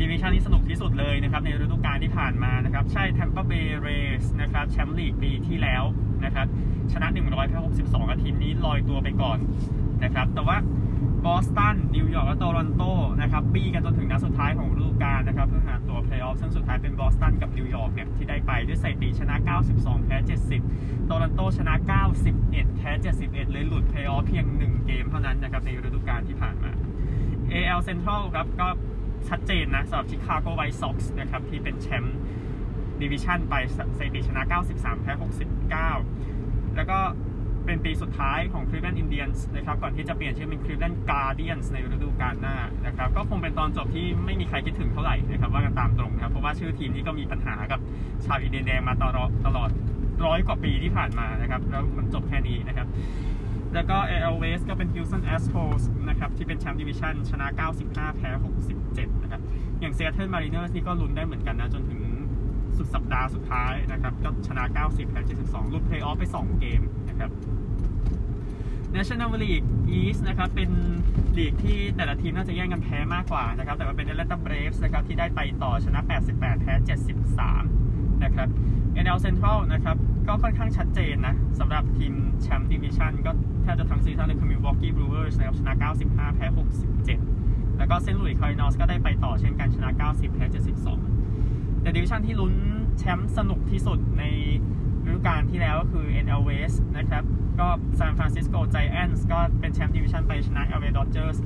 [0.00, 5.84] ดิวิชันที่สนุกที่สุดเลยนะครับในฤดูกาลที่ผ่านมานะครับใช่ Tampa Bay Rays นะครับแชมป์ลีกปีที่แล้ว
[6.24, 6.46] นะครับ
[6.92, 7.06] ชนะ
[7.58, 9.38] 162อาทิตย์นี้ลอยตัวไปก่อน
[10.04, 10.56] นะครับแต่ว่า
[11.26, 12.82] บอสตันนิวยอร์กและโตรอนโต
[13.20, 19.34] นะครับบี้กันจนถึงนัดสุดท้ายของฤดูกาลนะครับเพื่อหาตัวเพลย์ออฟซึ่งสุดท้ายเป็นบอสตันกับนิวยอร์กเนี่ยที่ได้ไปด้วยสถิติชนะ
[19.70, 20.16] 92 แพ้
[20.62, 21.74] 70 โตรอนโตชนะ
[22.26, 22.90] 91 แพ้
[23.22, 26.70] 71 เลยหลุดเพลย์ออฟเพียง 1 เกมเท่านั้นนะครับในฤดูกาลที่ผ่านมา
[27.52, 28.68] AL Central ครับก็
[29.28, 32.18] ชัดเจนนะสำหรับชิคาโกไวท์ซ็อกซ์นะครับที่เป็นแชมป์
[33.00, 34.42] ดิวิชันไปสถิติชนะ
[34.74, 35.12] 93 แพ้
[35.94, 36.98] 69 แล้วก็
[37.66, 47.80] เป็นปีสุดท้ายของ Cleveland Indians นะครับก่อนที่จะเปลี่ยนชื่อเป็น Cleveland Guardians ในฤดูกาลหน้านะครับก็คงเป็นตอนจบที่ไม่มีใครคิดถึงเท่าไหร่นะครับว่ากันตามตรงนะครับเพราะว่าชื่อทีมนี้ก็มีปัญหากับ
[48.26, 49.70] ชาวอินเดียนแดงมาตลอดตลอด
[50.24, 52.86] ร้อยกว่าปีที่ผ่านมานะครับแล้วมันจบแค่นี้นะครับ
[53.74, 57.46] แล้วก็ AL West ก็เป็น Houston Astros นะครับที่เป็นแชมป์ดิวิชันชนะ
[57.82, 58.30] 95 แพ้
[58.74, 59.40] 67 นะครับ
[59.80, 62.00] อย่าง Seattle Mariners นี่ก็ลุ้นได้เหมือนกันนะ จนถึง
[62.76, 67.30] สุดสัปดาห์สุดท้ายนะครับ ก็ชนะ 90 แพ้ 72หลุดเพลย์ออฟไป 2 เกมนะครับ
[68.96, 70.70] National League East นะครับ เป็น
[71.36, 76.00] ลีกที่แต่ละทีมน่าจะแย่งกันแพ้มากกว่านะครับ แต่ว่าเป็น Atlanta Braves นะครับ ที่ได้ไปต่อชนะ
[76.32, 76.72] 88 แพ้
[77.48, 78.48] 73 นะครับ
[79.04, 79.96] NL Central นะครับ
[80.28, 82.12] ก็ค่อนข้างชัดเจนนะสำหรับทีม
[82.42, 83.30] แชมป์ดิวิชันก็
[83.62, 85.74] แทบจะทั้งซีซั่นเลยคือ Milwaukee Brewers นะครับชนะ
[86.06, 86.46] 95 แพ้
[87.12, 90.44] 67 แล้วก็เซนต์หลุยส์คาร์ดินัลส์ก็ได้ไปต่อเช่นกันชนะ 90 แพ้
[91.14, 92.54] 72 แต่ดิวิชันที่ลุ้น
[92.98, 94.24] แชมป์สนุกที่สุดใน
[95.06, 97.24] ฤดูกาลที่แล้วก็คือ NL West นะครับ
[97.60, 101.38] ก็ San Francisco Giants ก็เป็นแชมป์ดิวิชันไปชนะ LA Dodgers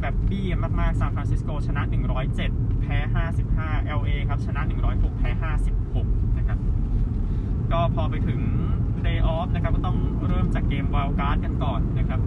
[0.00, 0.46] แบบบี้
[0.80, 1.82] มากๆ San Francisco ชนะ
[2.32, 2.98] 107 แพ้
[3.46, 5.30] 55 LA ครับชนะ 106 แพ้
[5.72, 6.13] 56
[7.72, 8.40] ก็พอไปถึง
[8.98, 12.20] Playoff นะครับก็ต้องเริ่มจากเกม Wild Card กันก่อนนะครับ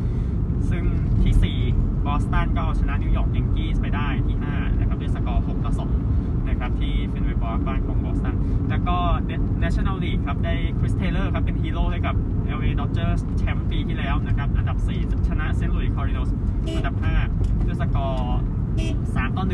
[0.70, 0.84] ซึ่ง
[1.24, 8.36] ที่ 4 บอสตันก็เอาชนะนิวยอร์กยังกี้ไปได้ที่ 5 นะครับด้วยสกอร์ 6 ต่อ 2 นะครับ ที่เฟนเวย์พาร์คบ้านของบอสตัน
[8.70, 8.98] แล้วก็
[9.64, 12.16] National League ครับ ได้คริสเทเลอร์ครับ เป็นฮีโร่ให้กับ
[12.58, 16.36] LA Dodgers แชมป์ปีที่แล้วนะครับ อันดับ 4 ชนะเซนต์หลุยส์คาร์ดินัลส์
[16.76, 16.96] อันดับ
[17.30, 18.40] 5 ด้วยสกอร์
[18.86, 19.46] 3 ต่อ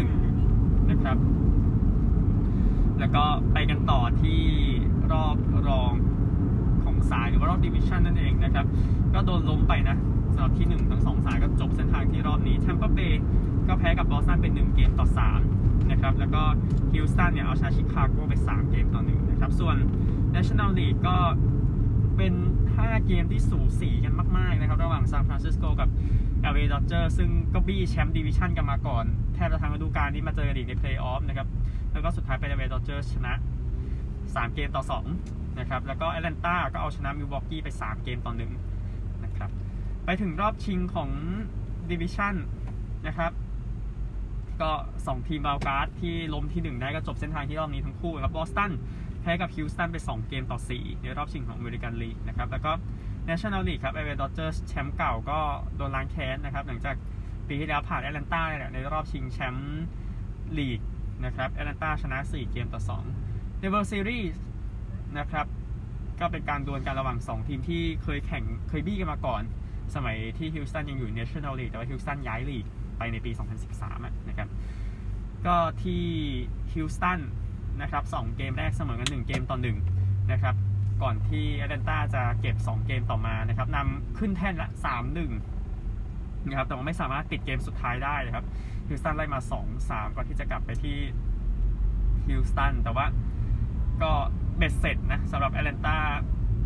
[0.44, 1.18] 1 นะครับ
[3.00, 4.42] แล้วก็ไปกันต่อที่
[5.12, 5.36] รอบ
[5.70, 5.92] รอง
[6.84, 8.66] ของสายหรือว่ารอบดิวิชันนั่นเองนะครับ
[9.14, 9.98] ก็โดนล้มไปนะ
[10.34, 13.22] สำหรับที่ 1 ทั้ง 2 สายก็จบเส้นทางที่รอบนี้แทมเปอร์เบย์
[13.68, 15.08] ก็แพ้กับบอสตันเป็น 1 เกมต่อ
[15.50, 16.42] 3 นะครับ แล้วก็
[16.94, 19.76] ฮิวสตันเนี่ยเอาชนะชิคาโกไป 3 เกมต่อ 1 นะครับ ส่วน
[20.36, 21.18] National League ก็
[22.18, 22.34] เป็น
[22.70, 25.90] 5 เกมที่สูสีกันมาก ๆ นะครับ ระหว่างซานฟรานซิสโกกับ
[26.54, 31.48] LA Dodgers ซึ่งก็บี้แชมป์ดิวิชันกันมาก่อน แทบจะทั้งฤดูกาลนี้มาเจอกันอีกในเพลย์ออฟนะครับ
[31.94, 33.34] แล้วก็สุดท้ายเป็น LA Dodgers ชนะ
[33.94, 34.84] 3 เกมต่อ
[35.24, 39.50] 2 นะครับ แล้วก็แอตแลนตาก็เอาชนะมิลวอกกี้ไป 3 เกมต่อ1นะครับ
[40.06, 41.10] ไปถึงรอบชิงของ
[41.90, 42.36] ดิวิชัน
[43.08, 43.32] นะครับ
[44.62, 44.72] ก็
[45.04, 48.72] 2 ทีม wild card ที่ล้มที่ 1 ได้ก็จบเส้นทางที่รอบนี้ทั้งคู่ครับบอสตัน
[49.22, 52.72] แพ้กับฮิวสตันไป 2 เกมต่อ 4 ในรอบชิงของอเมริกันลีกนะครับ แล้วก็
[53.30, 55.40] National League ครับ LA Dodgers แชมป์เก่าก็
[55.76, 56.96] โดนล้างแค้นนะครับ หลังจาก
[57.48, 59.84] ปีที่แล้วผ่านแอตแลนตาเนี่ยในรอบชิงแชมป์
[60.58, 60.80] ลีก
[61.26, 62.82] นะครับแอตแลนตาชนะ 4 เกมต่อ
[63.26, 64.36] 2 ใน World Series
[65.20, 65.46] นะครับ
[66.20, 69.42] ก็เป็นการดวลกันระหว่าง 2 ทีมที่เคยแข่งเคยบี้กันมาก่อน
[69.96, 72.66] สมัยที่ฮิวสตันยังอยู่ National League แต่ว่าฮิวสตันย้ายลีก
[72.98, 73.32] ไปในปี
[73.80, 74.50] 2013นะครับ
[75.46, 76.04] ก็ที่
[76.74, 77.20] ฮิวสตัน
[77.82, 79.58] นะครับ2เกมแรกเสมอกัน 1 เกมต่อ
[79.94, 80.56] 1นะครับ
[81.04, 84.70] ก่อนที่แอตแลนตาจะเก็บ 2 เกมต่อมานะครับนำขึ้นแท่นละ
[85.44, 88.46] 3-1นะครับแต่ว่าไม่สามารถปิดเกมสุดท้ายได้นะครับ
[88.88, 89.40] ฮิวสตันไล่มา
[89.78, 90.98] 2-3 ก่อนที่จะกลับไปที่
[92.28, 93.06] ฮิวสตันแต่ว่า
[94.02, 94.12] ก็
[94.58, 95.98] เบ็ดเสร็จนะสำหรับแอตแลนตา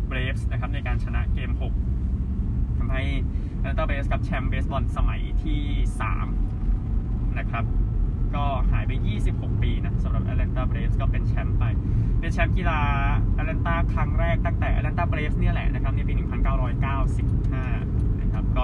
[0.08, 1.50] เบรฟส์นะครับในการชนะเกม
[2.14, 3.02] 6ทำให้
[3.58, 5.60] แอตแลนตาเบรฟส์กับแชมป์เบสบอลสมัยที่
[6.66, 7.64] 3 นะครับ
[8.34, 8.92] ก็หายไป
[9.28, 11.64] 26 ปีนะสำหรับแอตแลนตาเบรฟส์ก็เป็นแชมป์ไป
[12.20, 12.80] เป็นแชมป์กีฬา
[13.34, 18.62] แอตแลนตาครั้งแรกตั้งแต่แอตแลนตาเบรฟส์เนี่ยแหละนะครับในปี 1995 นะครับก็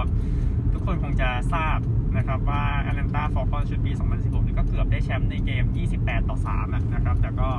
[0.73, 1.77] ทุกคนคงจะทราบ
[2.17, 5.65] นะครับว่าแอตแลนตาฟอลคอนชุดปี 2016 นี่ก็เกือบได้แชมป์ในเกม
[5.97, 7.49] 28 ต่อ 3 นะครับ แต่ก็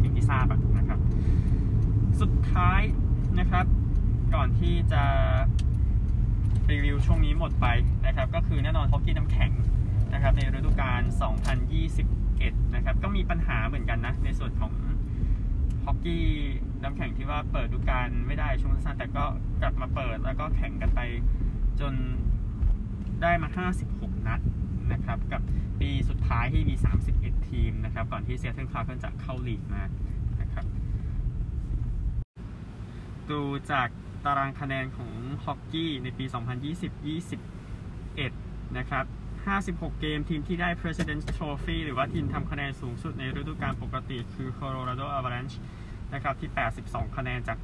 [0.00, 0.46] อย่างที่ทราบ
[0.78, 0.98] นะครับ
[2.20, 2.80] สุดท้าย
[3.38, 3.66] นะครับ
[4.34, 5.02] ก่อนที่จะ
[6.70, 7.66] รีวิวช่วงนี้หมดไป
[8.06, 9.50] นะครับ ก็คือแน่นอนฮอกกี้น้ำแข็ง
[10.12, 11.02] นะครับในฤดูกาล
[11.88, 14.72] 2021 นะครับ ก็มีปัญหาเหมือนกันนะ ในส่วนของ
[15.84, 16.24] ฮอกกี้
[16.82, 19.24] น้ำแข็งที่ว่าเปิดฤดูกาลไม่ได้ช่วงสั้นแต่ก็
[19.62, 21.00] กลับมาเปิดแล้วก็แข่งกันไป
[21.80, 21.94] จน
[23.22, 24.40] ได้มา 56 นัด
[24.92, 25.42] นะครับ กับ
[25.80, 26.74] ปีสุดท้ายที่มี
[27.12, 29.82] 31 ทีมนะครับ ก่อนที่ Seattle Kraken จะเข้าลีกมา
[30.40, 30.64] นะครับ
[33.30, 33.88] ดูจาก
[34.24, 35.12] ตารางคะแนนของ
[35.44, 36.24] ฮอกกี้ในปี
[37.50, 39.04] 2020-21 นะครับ
[39.52, 45.56] 56 เกมทีมที่ได้ President's Trophy หรือว่าทีมทำคะแนนสูงสุดในฤดูกาลปกติคือ Colorado Avalanche
[46.14, 46.50] นะครับ ที่
[46.84, 47.58] 82 คะแนนจาก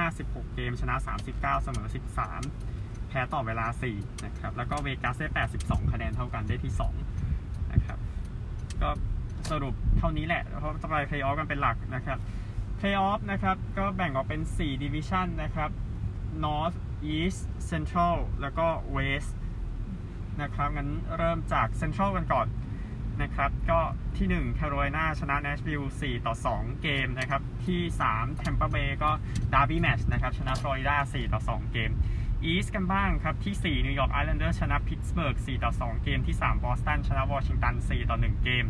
[0.00, 0.96] 56 เกมชนะ
[1.28, 2.79] 39 เสมอ 13
[3.10, 5.28] แพ้ต่อเวลา 4 นะครับ แล้วก็เวกัสได้
[5.62, 6.72] 82 คะแนนเท่ากันได้ที่
[7.22, 7.98] 2 นะครับ
[8.82, 8.90] ก็
[9.50, 12.18] สรุปเท่านี้แหละ เพราะจะไปเพลย์ออฟกันเป็นหลักนะครับ
[12.76, 15.70] เพลย์ออฟนะครับ ก็แบ่งออกเป็น 4 Division นะครับ
[16.44, 16.76] North
[17.16, 19.32] East Central แล้วก็ West
[20.42, 22.46] นะครับ งั้นเริ่มจาก Central กันก่อน
[23.22, 23.80] นะครับ ก็
[24.16, 27.80] ที่ 1 Carolina ชนะ Nashville 4 ต่อ 2 เกมนะครับ ที่
[28.12, 29.10] 3 Tampa Bay ก็
[29.52, 31.90] Derby Match นะครับ ชนะ Florida 4 ต่อ 2 เกม
[32.52, 38.16] East กันบ้างครับ ที่4 New York Islanders ชนะ Pittsburgh 4ต่อ 2 เกมที่3 Boston ชนะ Washington 4ต่อ
[38.30, 38.64] 1 เกม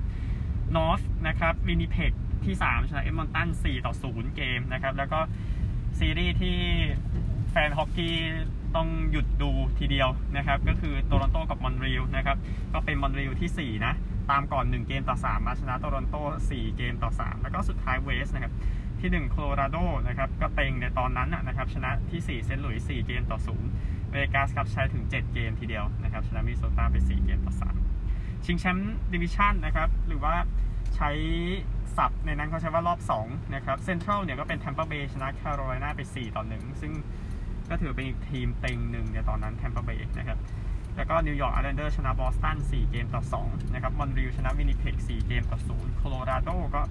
[0.77, 2.13] North นะครับ Winnipeg
[2.45, 5.21] ที่ 3 ชนะ Edmonton 4ต่อ 0 เกมนะครับ แล้วก็
[5.99, 6.59] ซีรีส์ที่
[7.51, 8.17] แฟนฮอกกี้
[8.77, 12.37] ต้องหยุดดูทีเดียวนะครับ ก็คือโตรอนโตกับมอนทรีลนะครับ
[12.73, 13.95] ก็เป็นมอนทรีลที่ 4 นะ
[14.31, 16.17] ตามก่อน 1 เกมต่อ 3 มาชนะโตรอนโต
[16.49, 18.53] 4 เกมต่อ 3 แล้วก็สุดท้าย West นะครับ
[19.01, 19.77] ที่ 1 โคโลราโด
[20.09, 23.39] นะครับก็เต็งในตอนนั้นนะครับชนะที่ 4 เซนต์หลุยส์4เกมต่อ
[23.75, 27.55] 0เวกัสครับใช้ถึง 7 เกมทีเดียวนะครับชนะมินนิโซตาไป 4 เกมต่อ
[27.99, 30.35] 3 ชิงแชมป์ดิวิชั่นนะครับหรือว่า
[30.97, 31.11] ใช้
[31.97, 36.93] ศัพท์ในนั้นเขาใช้ว่ารอบ2นะครับเซ็นทรัลเนี่ยก็เป็นแทมเปอร์เบย์ชนะแคโรไลนาไป 4 ต่อ 1 ซึ่ง
[37.71, 40.39] ก็ถือเป็นอีกทีมเต็งหนึ่งในตอนนั้นแทมเปอร์เบย์นะครับ
[40.97, 46.83] แล้วก็นิวยอร์กไอแลนเดอร์ชนะบอสตัน4เกมต่อ2นะครับมอนทรีลชนะวินนิเพก4เกมต่อ0โคโลราโดก็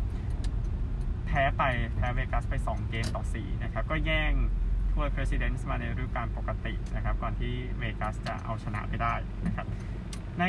[1.29, 1.63] แพ้ไป
[1.95, 4.33] แพ้เวกัสไป 2 เกมต่อ 4 นะครับ ก็แย่ง
[4.91, 9.13] ถ้วย Presidents มาในฤดูกาลปกตินะครับ ก่อนที่เวกัสจะเอาชนะไปได้
[9.45, 9.67] นะครับ
[10.39, 10.45] ใน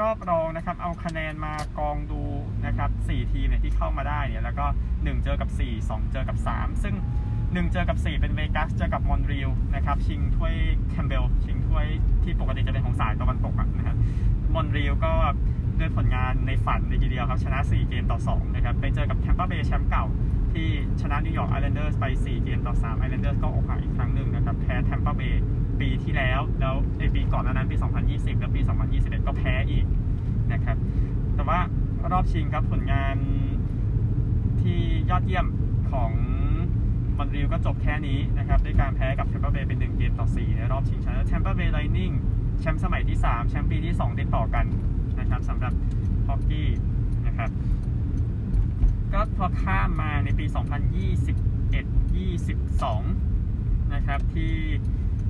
[0.00, 2.22] รอบรองนะครับ เอาคะแนนมากองดู
[2.66, 6.94] นะครับ 4 ทีมเนี่ยที่เข้ามาได้เนี่ยแล้วก็ 1 เจอกับ 4 2 เจอกับ 3 ซึ่ง
[7.32, 10.54] 1 เจอกับ 4 เป็นเวกัสเจอกับมอนทรีลนะครับ ชิงถ้วย
[10.90, 11.86] แคมป์เบลล์ชิงถ้วย
[12.22, 13.96] ที่ปกติจะเป็นของสายตะวันตกอะนะครับ
[14.54, 15.12] มอนทรีลก็
[15.80, 20.04] ด้วยผลงานในฝันในทีเดียวครับ ชนะ 4 เกมต่อ 2 นะครับ ไปเจอกับแทมเปอร์เบย์แชมป์เก่า
[20.52, 20.68] ที่
[21.00, 25.42] ชนะนิวยอร์กไอแลนเดอร์สไป 4 เกมต่อ 3 ไอแลนเดอร์สก็อกหักอีกครั้งหนึ่งนะครับ แพ้แทมเปอร์เบย์
[25.80, 27.76] ปีที่แล้ว แล้วในปีก่อนหนานั้นปี
[28.08, 28.60] 2020 แล้วปี
[28.94, 29.86] 2021 ก็แพ้อีก
[30.52, 30.76] นะครับ
[31.34, 31.58] แต่ว่า
[32.12, 33.16] รอบชิงครับผลงาน
[34.60, 35.46] ที่ยอดเยี่ยม
[35.92, 36.10] ของ
[37.16, 42.12] มอนรีลก็จบแค่นี้นะครับ ด้วยการแพ้กับแทมเปอร์เบย์เป็น 1 เกมต่อ 4 ในรอบชิงชนะแทมเปอร์เบย์ไลนิ่ง
[42.60, 44.66] แชมป์สมัยที่ 3 แชมป์ปีที่ 2 ติดต่อกัน
[45.30, 45.72] นะครับสำหรับ
[46.26, 46.70] ฮอกกี้
[47.26, 47.50] นะครับ
[49.12, 50.56] ก็พอข้ามมาในปี 2021-22
[53.94, 54.52] นะครับที่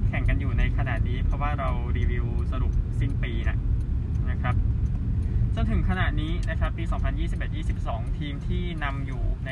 [0.09, 3.59] แข่งกันอยู่ในขณะนี้ เพราะว่าเรารีวิวสรุปสิ้นปีนะ
[4.31, 4.55] นะครับ
[5.55, 6.85] จนถึงขณะนี้นะครับปี
[7.51, 9.51] 2021-22 ทีมที่นำอยู่ใน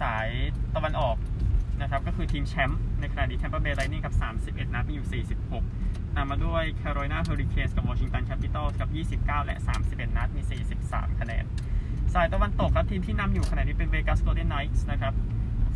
[0.00, 0.28] สาย
[0.74, 1.16] ตะวันออก
[1.80, 5.83] นะครับก็คือทีมแชมป์ในขณะนี้ Tampa Bay Lightning กับ 31 นัดมีอยู่ 46
[6.16, 10.42] นำมาด้วย Carolina Hurricanes กับ Washington Capitals กับ 29 และ 31 นัด มี
[10.82, 11.44] 43 คะแนน
[12.14, 15.14] สายตะวันตกครับทีมที่นำอยู่ขณะนี้เป็น Vegas Golden Knights นะครับ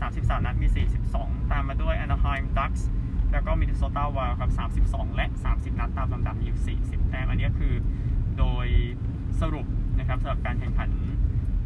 [0.01, 0.69] 33 นัด มี
[1.11, 2.83] 42 ตามมาด้วย Anaheim Ducks
[3.33, 4.51] แล้วก็ Minnesota Wild ครับ
[4.93, 7.75] 32 และ 30 นัด ตามลำดับมีอยู่ 40 แต้ม อันนี้คือ
[8.39, 8.67] โดย
[9.41, 9.67] สรุป
[9.99, 10.91] นะครับสำหรับการแข่งขัน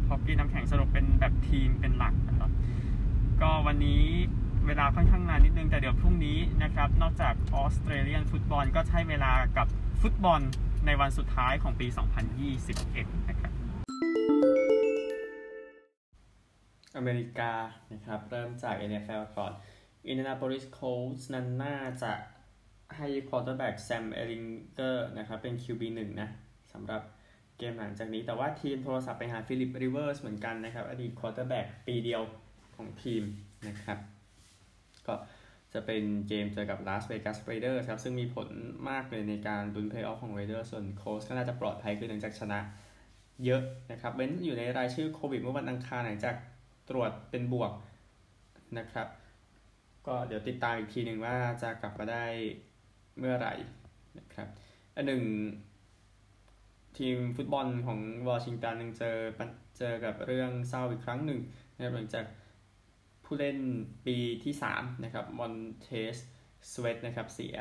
[0.09, 2.51] ฮอกกี้น้ำแข็งสรุปเป็นแบบทีมเป็นหลักนะครับ
[3.41, 4.03] ก็วันนี้
[4.67, 9.67] เวลาค่อนข้างนานนิดนึง แต่เดี๋ยวพรุ่งนี้นะครับ นอกจากออสเตรเลียนฟุตบอลก็ใช้เวลากับ
[10.01, 10.41] ฟุตบอล
[10.85, 11.87] ในวันสุดท้ายของปี
[12.57, 13.51] 2021 นะครับ
[16.97, 17.51] อเมริกา
[17.93, 19.51] นะครับ เริ่มจาก NFL ก่อน
[20.09, 22.13] Indianapolis Colts นั้นน่าจะ
[22.97, 24.43] ให้ควอเตอร์แบ็กแซมเอลิง
[24.75, 26.29] เกอร์นะครับ เป็น QB1 นะ
[26.73, 27.01] สำหรับ
[27.57, 32.21] เกมหลังจากนี้ แต่ว่าทีมโทรศัพท์ไปหาฟิลิปริเวอร์สเหมือนกันนะครับ อดีตควอเตอร์แบ็กปีเดียว
[32.75, 33.23] ของทีม
[33.67, 34.12] นะครับ
[35.07, 35.15] ก็
[35.73, 38.47] จะเป็นเกมเจอกับ Las Vegas Raiders ครับ ซึ่งมีผล
[38.89, 42.59] มากเลยในการลุ้นเพลย์ออฟของ Raiders ส่วนโค้ชก็น่าจะปลอดภัยขึ้นหลังจากชนะ
[43.45, 43.61] เยอะ
[43.91, 46.35] นะครับเว้นอยู่ในรายชื่อโควิดเมื่อวันอังคารหลังจาก
[46.89, 47.71] ตรวจเป็นบวก
[48.77, 49.07] นะครับ
[50.07, 52.25] ก็เดี๋ยวติดตามอีกทีหนึ่งว่าจะกลับมาได้
[53.19, 53.53] เมื่อไหร่
[54.19, 54.47] นะครับ
[54.95, 55.23] อันหนึ่ง
[56.97, 59.17] ทีมฟุตบอลของวอชิงตันยังเจอ
[59.77, 61.39] เจอกับเรื่องเศร้าอีกครั้งหนึ่ง
[61.75, 62.25] นะครับหลังจาก
[63.25, 63.57] ผู้เล่น
[64.05, 66.13] ปีที่3นะครับมอนเทส
[66.71, 67.57] สเวตนะครับเสีย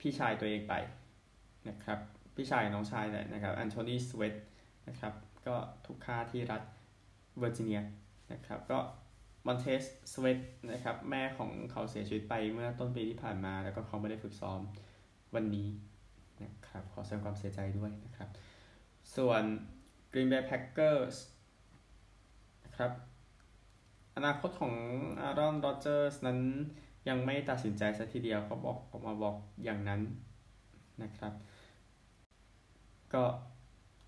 [0.00, 0.74] พี่ชายตัวเองไป
[1.68, 1.98] นะครับ
[2.36, 4.34] พี่ชายน้องชายเนี่นะครับแอนโทนีสเวต
[4.88, 5.14] นะครับ
[5.46, 5.54] ก็
[5.86, 6.62] ถูกฆ่าที่รัฐ
[7.38, 7.80] เวอร์จิเนีย
[8.32, 8.78] นะครับก็
[9.46, 10.38] มอนเทสสเวต
[10.72, 14.60] นะครับแม่ของเขาเสียชีวิตไปเมื่อต้นปีที่ผ่านมา แล้วก็เขาไม่ได้ฝึกซ้อม
[15.34, 15.68] วันนี้
[16.42, 18.28] นะครับขอแสดงความเสียใจด้วยนะครับ
[19.16, 19.42] ส่วน
[20.12, 21.16] Green Bay Packers
[22.64, 22.90] นะครับ
[24.16, 24.74] อนาคตของ
[25.20, 26.38] อารอนโรเจอร์สนั้น
[27.08, 30.00] ยังไม่ตัดสินใจสัทีเดียวเขาบอกออกมาบอกอย่างนั้น
[31.02, 31.32] นะครับ
[33.14, 33.22] ก็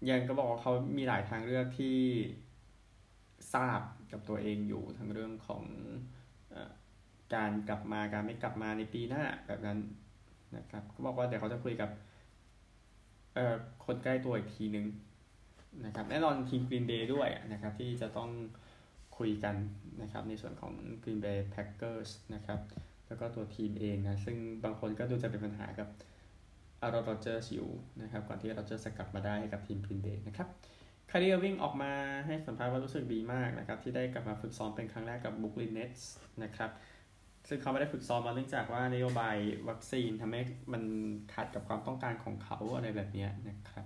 [0.08, 1.96] ยังก็บอกว่าเขามีหลายทางเลือกที่
[3.54, 3.80] ทราบ
[4.12, 5.64] กับตัวเองอยู่ทั้งเรื่องของ
[6.52, 6.54] อ
[7.34, 9.78] การกลับมาการไม่กลับมาในปีหน้าแบบนั้น
[10.56, 11.90] นะครับก็บอกว่าเดี๋ยวเขาจะคุยกับ
[13.84, 14.86] คนใกล้ตัวอีกทีนึง
[15.84, 18.30] นะครับแน่นอนทีมกรีนเบย์ด้วยนะครับที่จะต้อง
[19.18, 19.54] คุยกัน
[20.02, 22.60] นะครับในส่วนของ Green Bay Packers นะครับ
[23.06, 25.88] แล้วก็ตัวทีมเองนะ ซึ่งบางคนก็ดูจะเป็นปัญหากับ
[26.82, 27.70] อารอนโรเจอร์อยู่
[28.02, 30.48] นะครับก่อนที่เราจะสกัดมาได้กับทีม Green Bay นะครับ
[31.10, 31.92] ไครีเออร์วิงออกมา
[32.26, 36.70] ให้สัมภาษณ์ว่ารู้สึกดีมากนะครับที่ได้กลับมาฝึกซ้อมเป็นครั้งแรกกับบรูคลินเนตส์นะครับ
[37.48, 39.36] ซึ่งเขาไม่ได้ฝึกซ้อมมาเนื่องจากว่านโยบาย
[39.68, 40.82] วัคซีนทำให้มัน
[41.34, 43.84] ขัดกับความต้องการของเขาอะไรแบบนี้นะครับ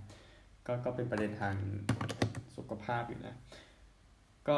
[0.67, 1.55] ก็ก็เป็นประเด็นทาง
[2.55, 3.35] สุขภาพอยู่นะ
[4.47, 4.57] ก็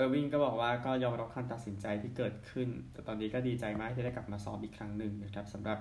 [0.00, 5.78] เออร์วิงก็บอกว่าก็ยอมรับการตัดสินใจที่เกิดขึ้น แต่ตอนนี้ก็ดีใจมากที่ได้กลับมาซ้อมอีกครั้งหนึ่งนะครับสำหรับ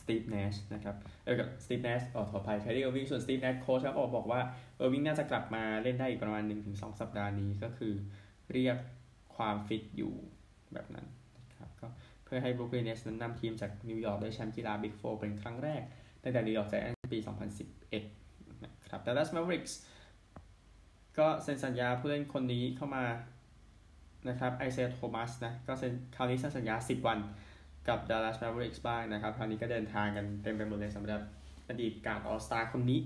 [0.00, 4.40] สตีฟแนชนะครับ เออกับสตีฟแนชออขออภัยไครีเออร์วิงส่วนสตีฟแนชโค้ชครับออกบอกว่า
[4.76, 7.92] เออร์วิงน่าจะกลับมาเล่นได้อีกประมาณ 1-2 สัปดาห์นี้ก็คือ
[8.52, 8.76] เรียก
[9.36, 10.12] ความฟิตอยู่
[10.72, 11.06] แบบนั้น
[11.38, 11.88] นะครับก็
[12.24, 15.82] เพื่อให้ Brooklyn Nets นั้นนำทีมจากนิวยอร์กได้แชมป์กีฬา Big Four เป็นครั้งแรก
[16.22, 17.18] ตั้งแต่ New York Giants ปี
[17.90, 19.78] 2011 นะครับแต่ Dallas Mavericks
[21.18, 23.04] ก็เซ็นสัญญาผู้เล่นคนนี้เข้ามา
[24.28, 27.18] นะครับ Isaiah Thomas นะก็เซ็นคราวนี้เซ็นสัญญา 10 วัน
[27.88, 31.20] กับ Dallas Mavericks บ้างนะครับ คราวนี้ก็เดินทางกันเต็มไปหมดเลยสำหรับ
[31.68, 33.00] อดีตการออสตาคนนี้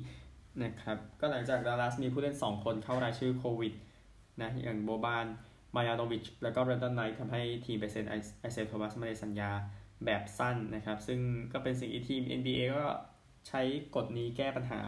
[0.62, 3.72] นะครับ ก็หลังจากดัลลัสมีผู้เล่น 2 คนเข้ารายชื่อโควิด
[4.42, 5.26] นะอย่าง Boban
[5.74, 9.50] Marjanovic แล้วก็ Brandon Knight ทำให้ทีมไปเซ็น Isaiah Thomas มาในสัญญา
[10.04, 11.20] แบบสั้นนะครับ ซึ่ง
[11.52, 12.84] ก็เป็นสิ่งที่ทีม NBA ก็
[13.48, 13.60] ใช้
[13.94, 14.80] กฎนี้แก้ปัญหา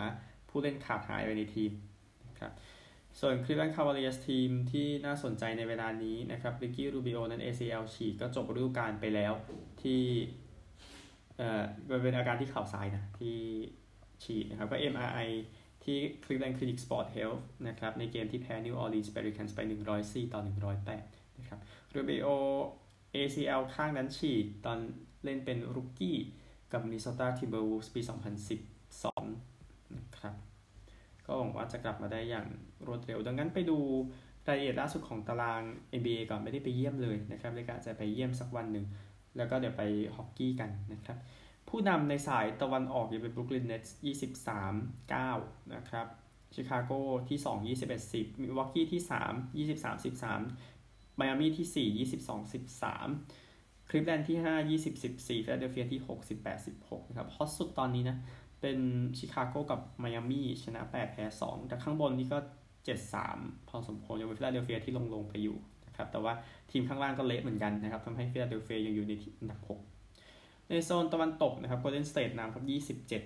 [0.49, 1.71] ผู้เล่นขาดหายไปในทีม
[2.29, 2.53] นะครับ
[3.21, 9.33] ส่วน Cleveland Cavaliers ทีมที่น่าสนใจในเวลานี้นะครับ Ricky Rubio นั้น ACL ฉีกก็จบฤดูกาลไปแล้ว
[9.83, 10.03] ที่
[11.39, 11.63] เอ่อ
[12.03, 13.39] เป็นอาการที่เข่าซ้ายนะ ที่
[14.23, 15.29] ฉีกนะครับ ก็ MRI
[15.85, 19.61] ที่ Cleveland Clinic Sport Health นะครับ ในเกมที่แพ้ New Orleans Pelicans ไป
[19.97, 20.41] 104 ต่อ
[20.85, 21.59] 108 นะครับ
[21.95, 22.29] รูบิโอ
[23.15, 24.79] ACL ข้างนั้นฉีกตอน
[25.25, 26.17] เล่นเป็นรุกกี้
[26.73, 28.01] กับ Minnesota Timberwolves ปี
[28.99, 30.48] 2012 นะครับ
[31.29, 32.47] ก็หวังว่าจะกลับมาได้อย่าง
[32.87, 33.79] รวดเร็ว ดังนั้นไปดู
[34.47, 35.63] รายละเอียดล่าสุดของตาราง
[35.99, 38.87] NBA ก่อนไม่ได้ไปเยี่ยมเลยนะครับเลยกะจะไปเยี่ยมสักวันหนึ่ง
[39.37, 39.83] แล้วก็เดี๋ยวไป
[40.17, 41.19] ฮอกกี้กันนะครับ
[41.69, 43.97] ผู้นำในสายตะวันออกยังเป็น Brooklyn Nets
[44.69, 46.07] 23 9 นะครับ
[46.55, 46.93] ชิคาโก
[47.29, 49.03] ที่ 2 21 10มิวอกกี้ที่
[49.73, 52.53] 3 23 13ไมอามี่ที่ 4 22
[53.13, 58.17] 13คลิฟแลนด์ที่ 5 20 14ฟิลาเดลเฟียที่ 6 18 16นะครับฮอตสุดตอนนี้นะ
[58.61, 58.79] เป็น
[59.17, 62.39] ชิคาโกกับไมอามี่ชนะ 8 แพ้ 2 แต่ข้างบนนี่ก็
[63.03, 66.33] 7-3 พอสมควรยังเป็นฟิลาเดลเฟียที่ลงลงไปอยู่นะครับแต่ว่า
[66.71, 69.61] ทีมข้างล่างก็เละเหมือนกันนะครับทำให้ฟิลาเดลเฟียยังอยู่ในอันดับ
[70.07, 72.65] 6 ในโซนตะวันตกนะครับ Golden State นำครับ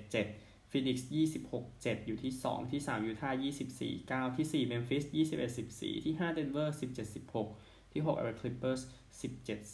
[0.05, 1.09] 27-7ฟินิกส์
[1.53, 5.03] 26-7อยู่ที่2ที่3ยูทาห์24 9ที่4เมมฟิส
[5.55, 6.77] 21-14ที่5เดนเวอร์
[7.35, 8.83] 17-16ที่6แอลเอ Clippers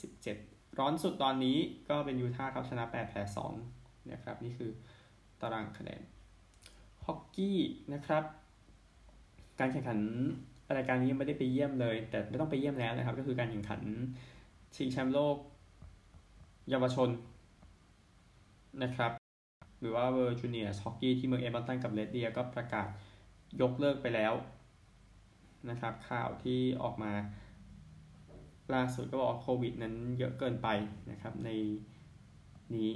[0.09, 3.23] 17-17ร้อนสุดตอนนี้ก็เป็นยูทาห์ครับชนะ8แพ้
[3.65, 4.71] 2นะครับ นี่คือ
[5.41, 6.03] ตารางคะแนน
[7.05, 7.59] ฮอกกี้
[7.95, 8.25] นะครับ
[9.61, 9.99] การแข่งขัน
[10.77, 13.81] รายการนี้ไม่ได้ไปเยี่ยมเลย แต่ไม่ต้องไปเยี่ยมแล้วนะครับ ก็คือการแข่งขัน
[14.77, 15.37] ชิงแชมป์โลก
[16.71, 17.09] เยาวชน
[18.83, 19.13] นะครับ
[19.81, 22.89] หรือว่า World Junior Hockey ที่เมืองเอดมันตันกับเรดเดียร์ก็ประกาศ
[23.61, 24.33] ยกเลิกไปแล้ว
[25.71, 27.13] นะครับ ข่าวที่ออกมา
[28.75, 30.69] ล่าสุดก็บอกโควิดนั้นเยอะเกินไป
[31.11, 31.51] นะครับใน
[32.75, 32.91] นี้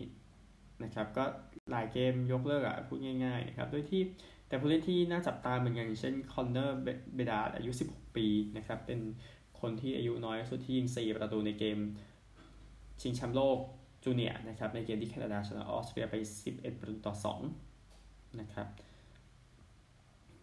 [0.85, 1.25] นะครับก็
[1.71, 4.03] หลายเกมยกเลิกอะพูดง่ายๆนะครับด้วยที่
[4.49, 9.01] แต่ผู้เล่นที่น่าจับตาเหมือนกันเช่น Connor Bedard อายุ 16 ปีนะครับเป็น
[9.61, 11.79] คนที่อายุน้อยสุดที่ยิง 4 ประตูในเกม
[13.01, 13.59] ชิงแชมป์โลก
[14.05, 16.15] จูเนียร์นะครับในเกมที่แคนาดาชนะออสเตรียไป
[16.49, 17.15] 11 ประตูต่อ
[17.81, 18.67] 2 นะครับ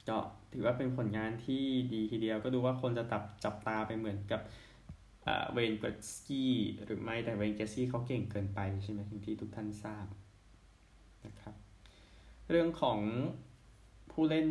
[0.10, 0.18] ก็
[0.54, 1.64] ถือว่าเป็นผลงานที่
[1.94, 4.42] ดีทีเดียวก็ดูว่าคนจะจับจับตาไปเหมือนกับ
[5.54, 6.54] Wayne Gretzky
[6.84, 10.06] หรือไม่แต่เวนเกรสกี้เขาเก่งเกินไปใช่ไหมที่ทุกท่านทราบ
[11.26, 11.56] นะครับ
[12.50, 13.00] เรื่องของ
[14.12, 14.50] ผู้เล่น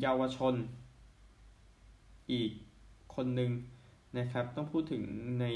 [0.00, 0.54] เยาวชน
[2.32, 2.50] อีก
[3.14, 3.50] คนหนึ่ง
[4.18, 5.02] นะครับ ต้องพูดถึง
[5.40, 5.46] ใน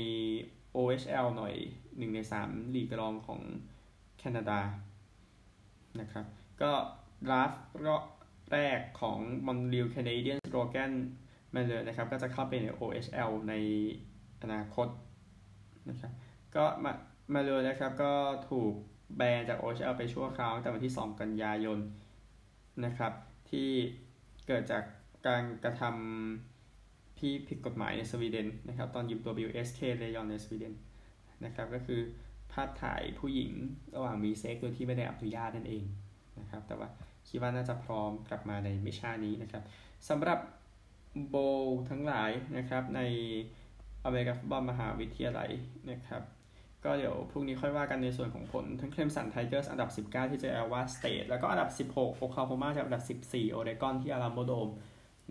[0.76, 1.55] OHL หน่อย
[1.99, 3.41] หนึ่งในสามลีกรองของ
[4.18, 4.61] แคนาดา
[6.01, 6.26] นะครับ
[6.62, 6.72] ก็
[7.31, 7.53] ราฟ
[7.87, 7.97] ก็
[8.53, 10.93] แรกของมอนริลแคนาเดียนโรแกน
[11.53, 13.55] แมนเลยนะครับ ก็จะเข้าไปใน OHL ใน
[14.43, 14.89] อนาคต
[15.89, 16.12] นะครับ
[16.55, 16.93] ก็มา
[17.35, 18.12] มาเลยนะครับก็
[18.51, 18.72] ถูก
[19.17, 21.79] แบนจาก OHL ไปชั่วคราวตั้งแต่วันที่ 2 กันยายน
[22.85, 23.13] นะครับ
[23.51, 23.69] ที่
[24.47, 24.85] เกิดจาก
[25.27, 30.75] การกระทำที่ผิดกฎหมายในสวีเดนนะครับ ตอนยิมตัว WSK เลยอนในสวีเดน
[31.45, 32.01] นะครับ ก็คือ
[32.53, 33.53] ภาพถ่ายผู้หญิง
[33.97, 35.85] ระหว่างมีเซ็กโดยที่ไม่ได้อนุญาตนั่นเอง
[36.41, 36.89] นะครับ แต่ว่า
[37.29, 39.63] คิดว่าน่าจะพร้อมกลับมาในมิชชั่นนี้นะครับ
[40.09, 40.39] สำหรับ
[41.28, 41.37] Bowl
[41.91, 43.01] ทั้งหลายนะครับใน
[44.05, 45.51] อเมริกันฟุตบอลมหาวิทยาลัย
[45.91, 46.23] นะครับ
[46.85, 54.68] ก็เดี๋ยวพรุ่งนี้ค่อยว่ากันในส่วนของผล ทั้ง Clemson Tigers อันดับ 19 ที่เจอ Iowa State แล้วก็อันดับ 16โอคลาโฮมาจากอันดับ 14 โอเรกอนที่ Alamodome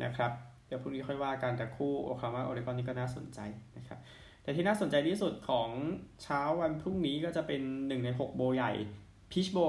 [0.04, 0.32] นะครับ
[0.68, 3.40] เดี๋ยวพรุ่งนี้ค่อยว่ากันแต่คู่โอคลาโฮมาโอเรกอนนี่ก็น่าสนใจ
[3.78, 4.00] นะครับ
[4.44, 5.70] แต่ที่น่าสนใจที่สุดของ
[6.24, 8.74] เช้าวันพรุ่งนี้ก็จะเป็น 1 ใน 6 Bowl ใหญ่
[9.32, 9.60] Peach Bowl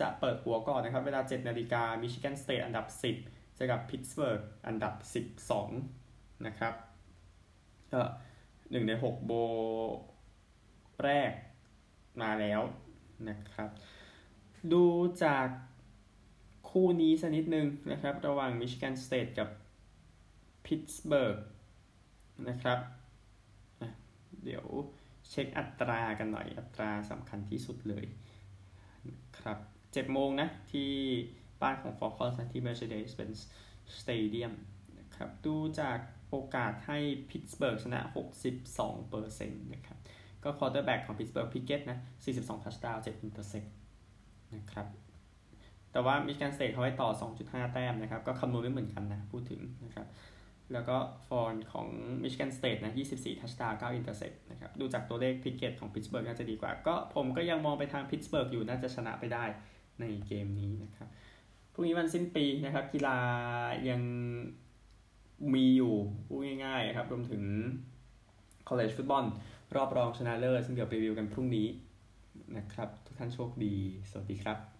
[0.00, 2.86] จะเปิดหัวก่อนนะครับ เวลา 7 นาฬิกา Michigan State อันดับ
[3.22, 4.94] 10 เจอกับพิตสเบิร์กอันดับ
[5.70, 6.74] 12 นะครับ
[7.92, 8.02] ก็
[8.70, 9.32] หนึ่งใน 6 Bowl
[11.06, 11.30] แรก
[12.22, 12.60] มาแล้ว
[13.28, 13.70] นะครับ
[14.72, 14.84] ดู
[15.24, 15.46] จาก
[16.70, 19.48] คู่นี้สักนิดนึงนะครับ ระหว่าง Michigan State กับ
[20.66, 21.38] พิตสเบิร์ก
[22.48, 22.78] นะครับ
[24.44, 24.66] เดี๋ยว
[25.28, 28.06] เช็คอัตราต่อกันหน่อยอัตราสำคัญที่สุดเลย
[29.38, 29.58] ครับ
[29.92, 30.90] เจ็ดโมงนะ ที่
[31.62, 33.38] บ้านของ Falcons ที่ Mercedes-Benz
[33.98, 34.52] Stadium
[34.98, 35.98] นะครับ ดูจาก
[36.28, 36.98] โอกาสให้
[37.30, 38.00] พิตสเบิร์กชนะ
[38.66, 39.98] 62%นะครับ
[40.44, 41.98] ก็ quarterback ของพิตสเบิร์ก Pickett นะ
[42.32, 43.64] 42 touchdown 7 intercept
[44.54, 44.86] นะครับ
[45.92, 50.06] แต่ว่า Michigan State เขาให้ต่อ 2.5 แต้มนะครับ ก็คำนวณไม่เหมือนกันนะ พูดถึงนะครับ
[50.72, 50.96] แล้วก็
[51.28, 51.88] Thorne ของ
[52.22, 59.44] Michigan State นะ 24 touchdown 9 intercept นะครับ ดูจากตัวเลข Pickett ของพิตสเบิร์กน่าจะดีกว่า ก็ผมก็ยังมองไปทางพิตสเบิร์กอยู่น่าจะชนะไปได้
[60.00, 61.08] ในเกมนี้นะครับ
[61.72, 63.18] พรุ่งนี้วันสิ้นปีนะครับ กีฬา
[63.90, 64.02] ยัง
[65.54, 65.94] มีอยู่
[66.26, 67.42] พูดง่ายๆครับ รวมถึง
[68.68, 69.26] college football
[69.76, 71.68] รอบรองชนะเลิศซึ่งเดี๋ยวไปรีวิวกันพรุ่งนี้
[72.56, 73.74] นะครับ ทุกท่านโชคดี
[74.10, 74.71] สวัสดีครับ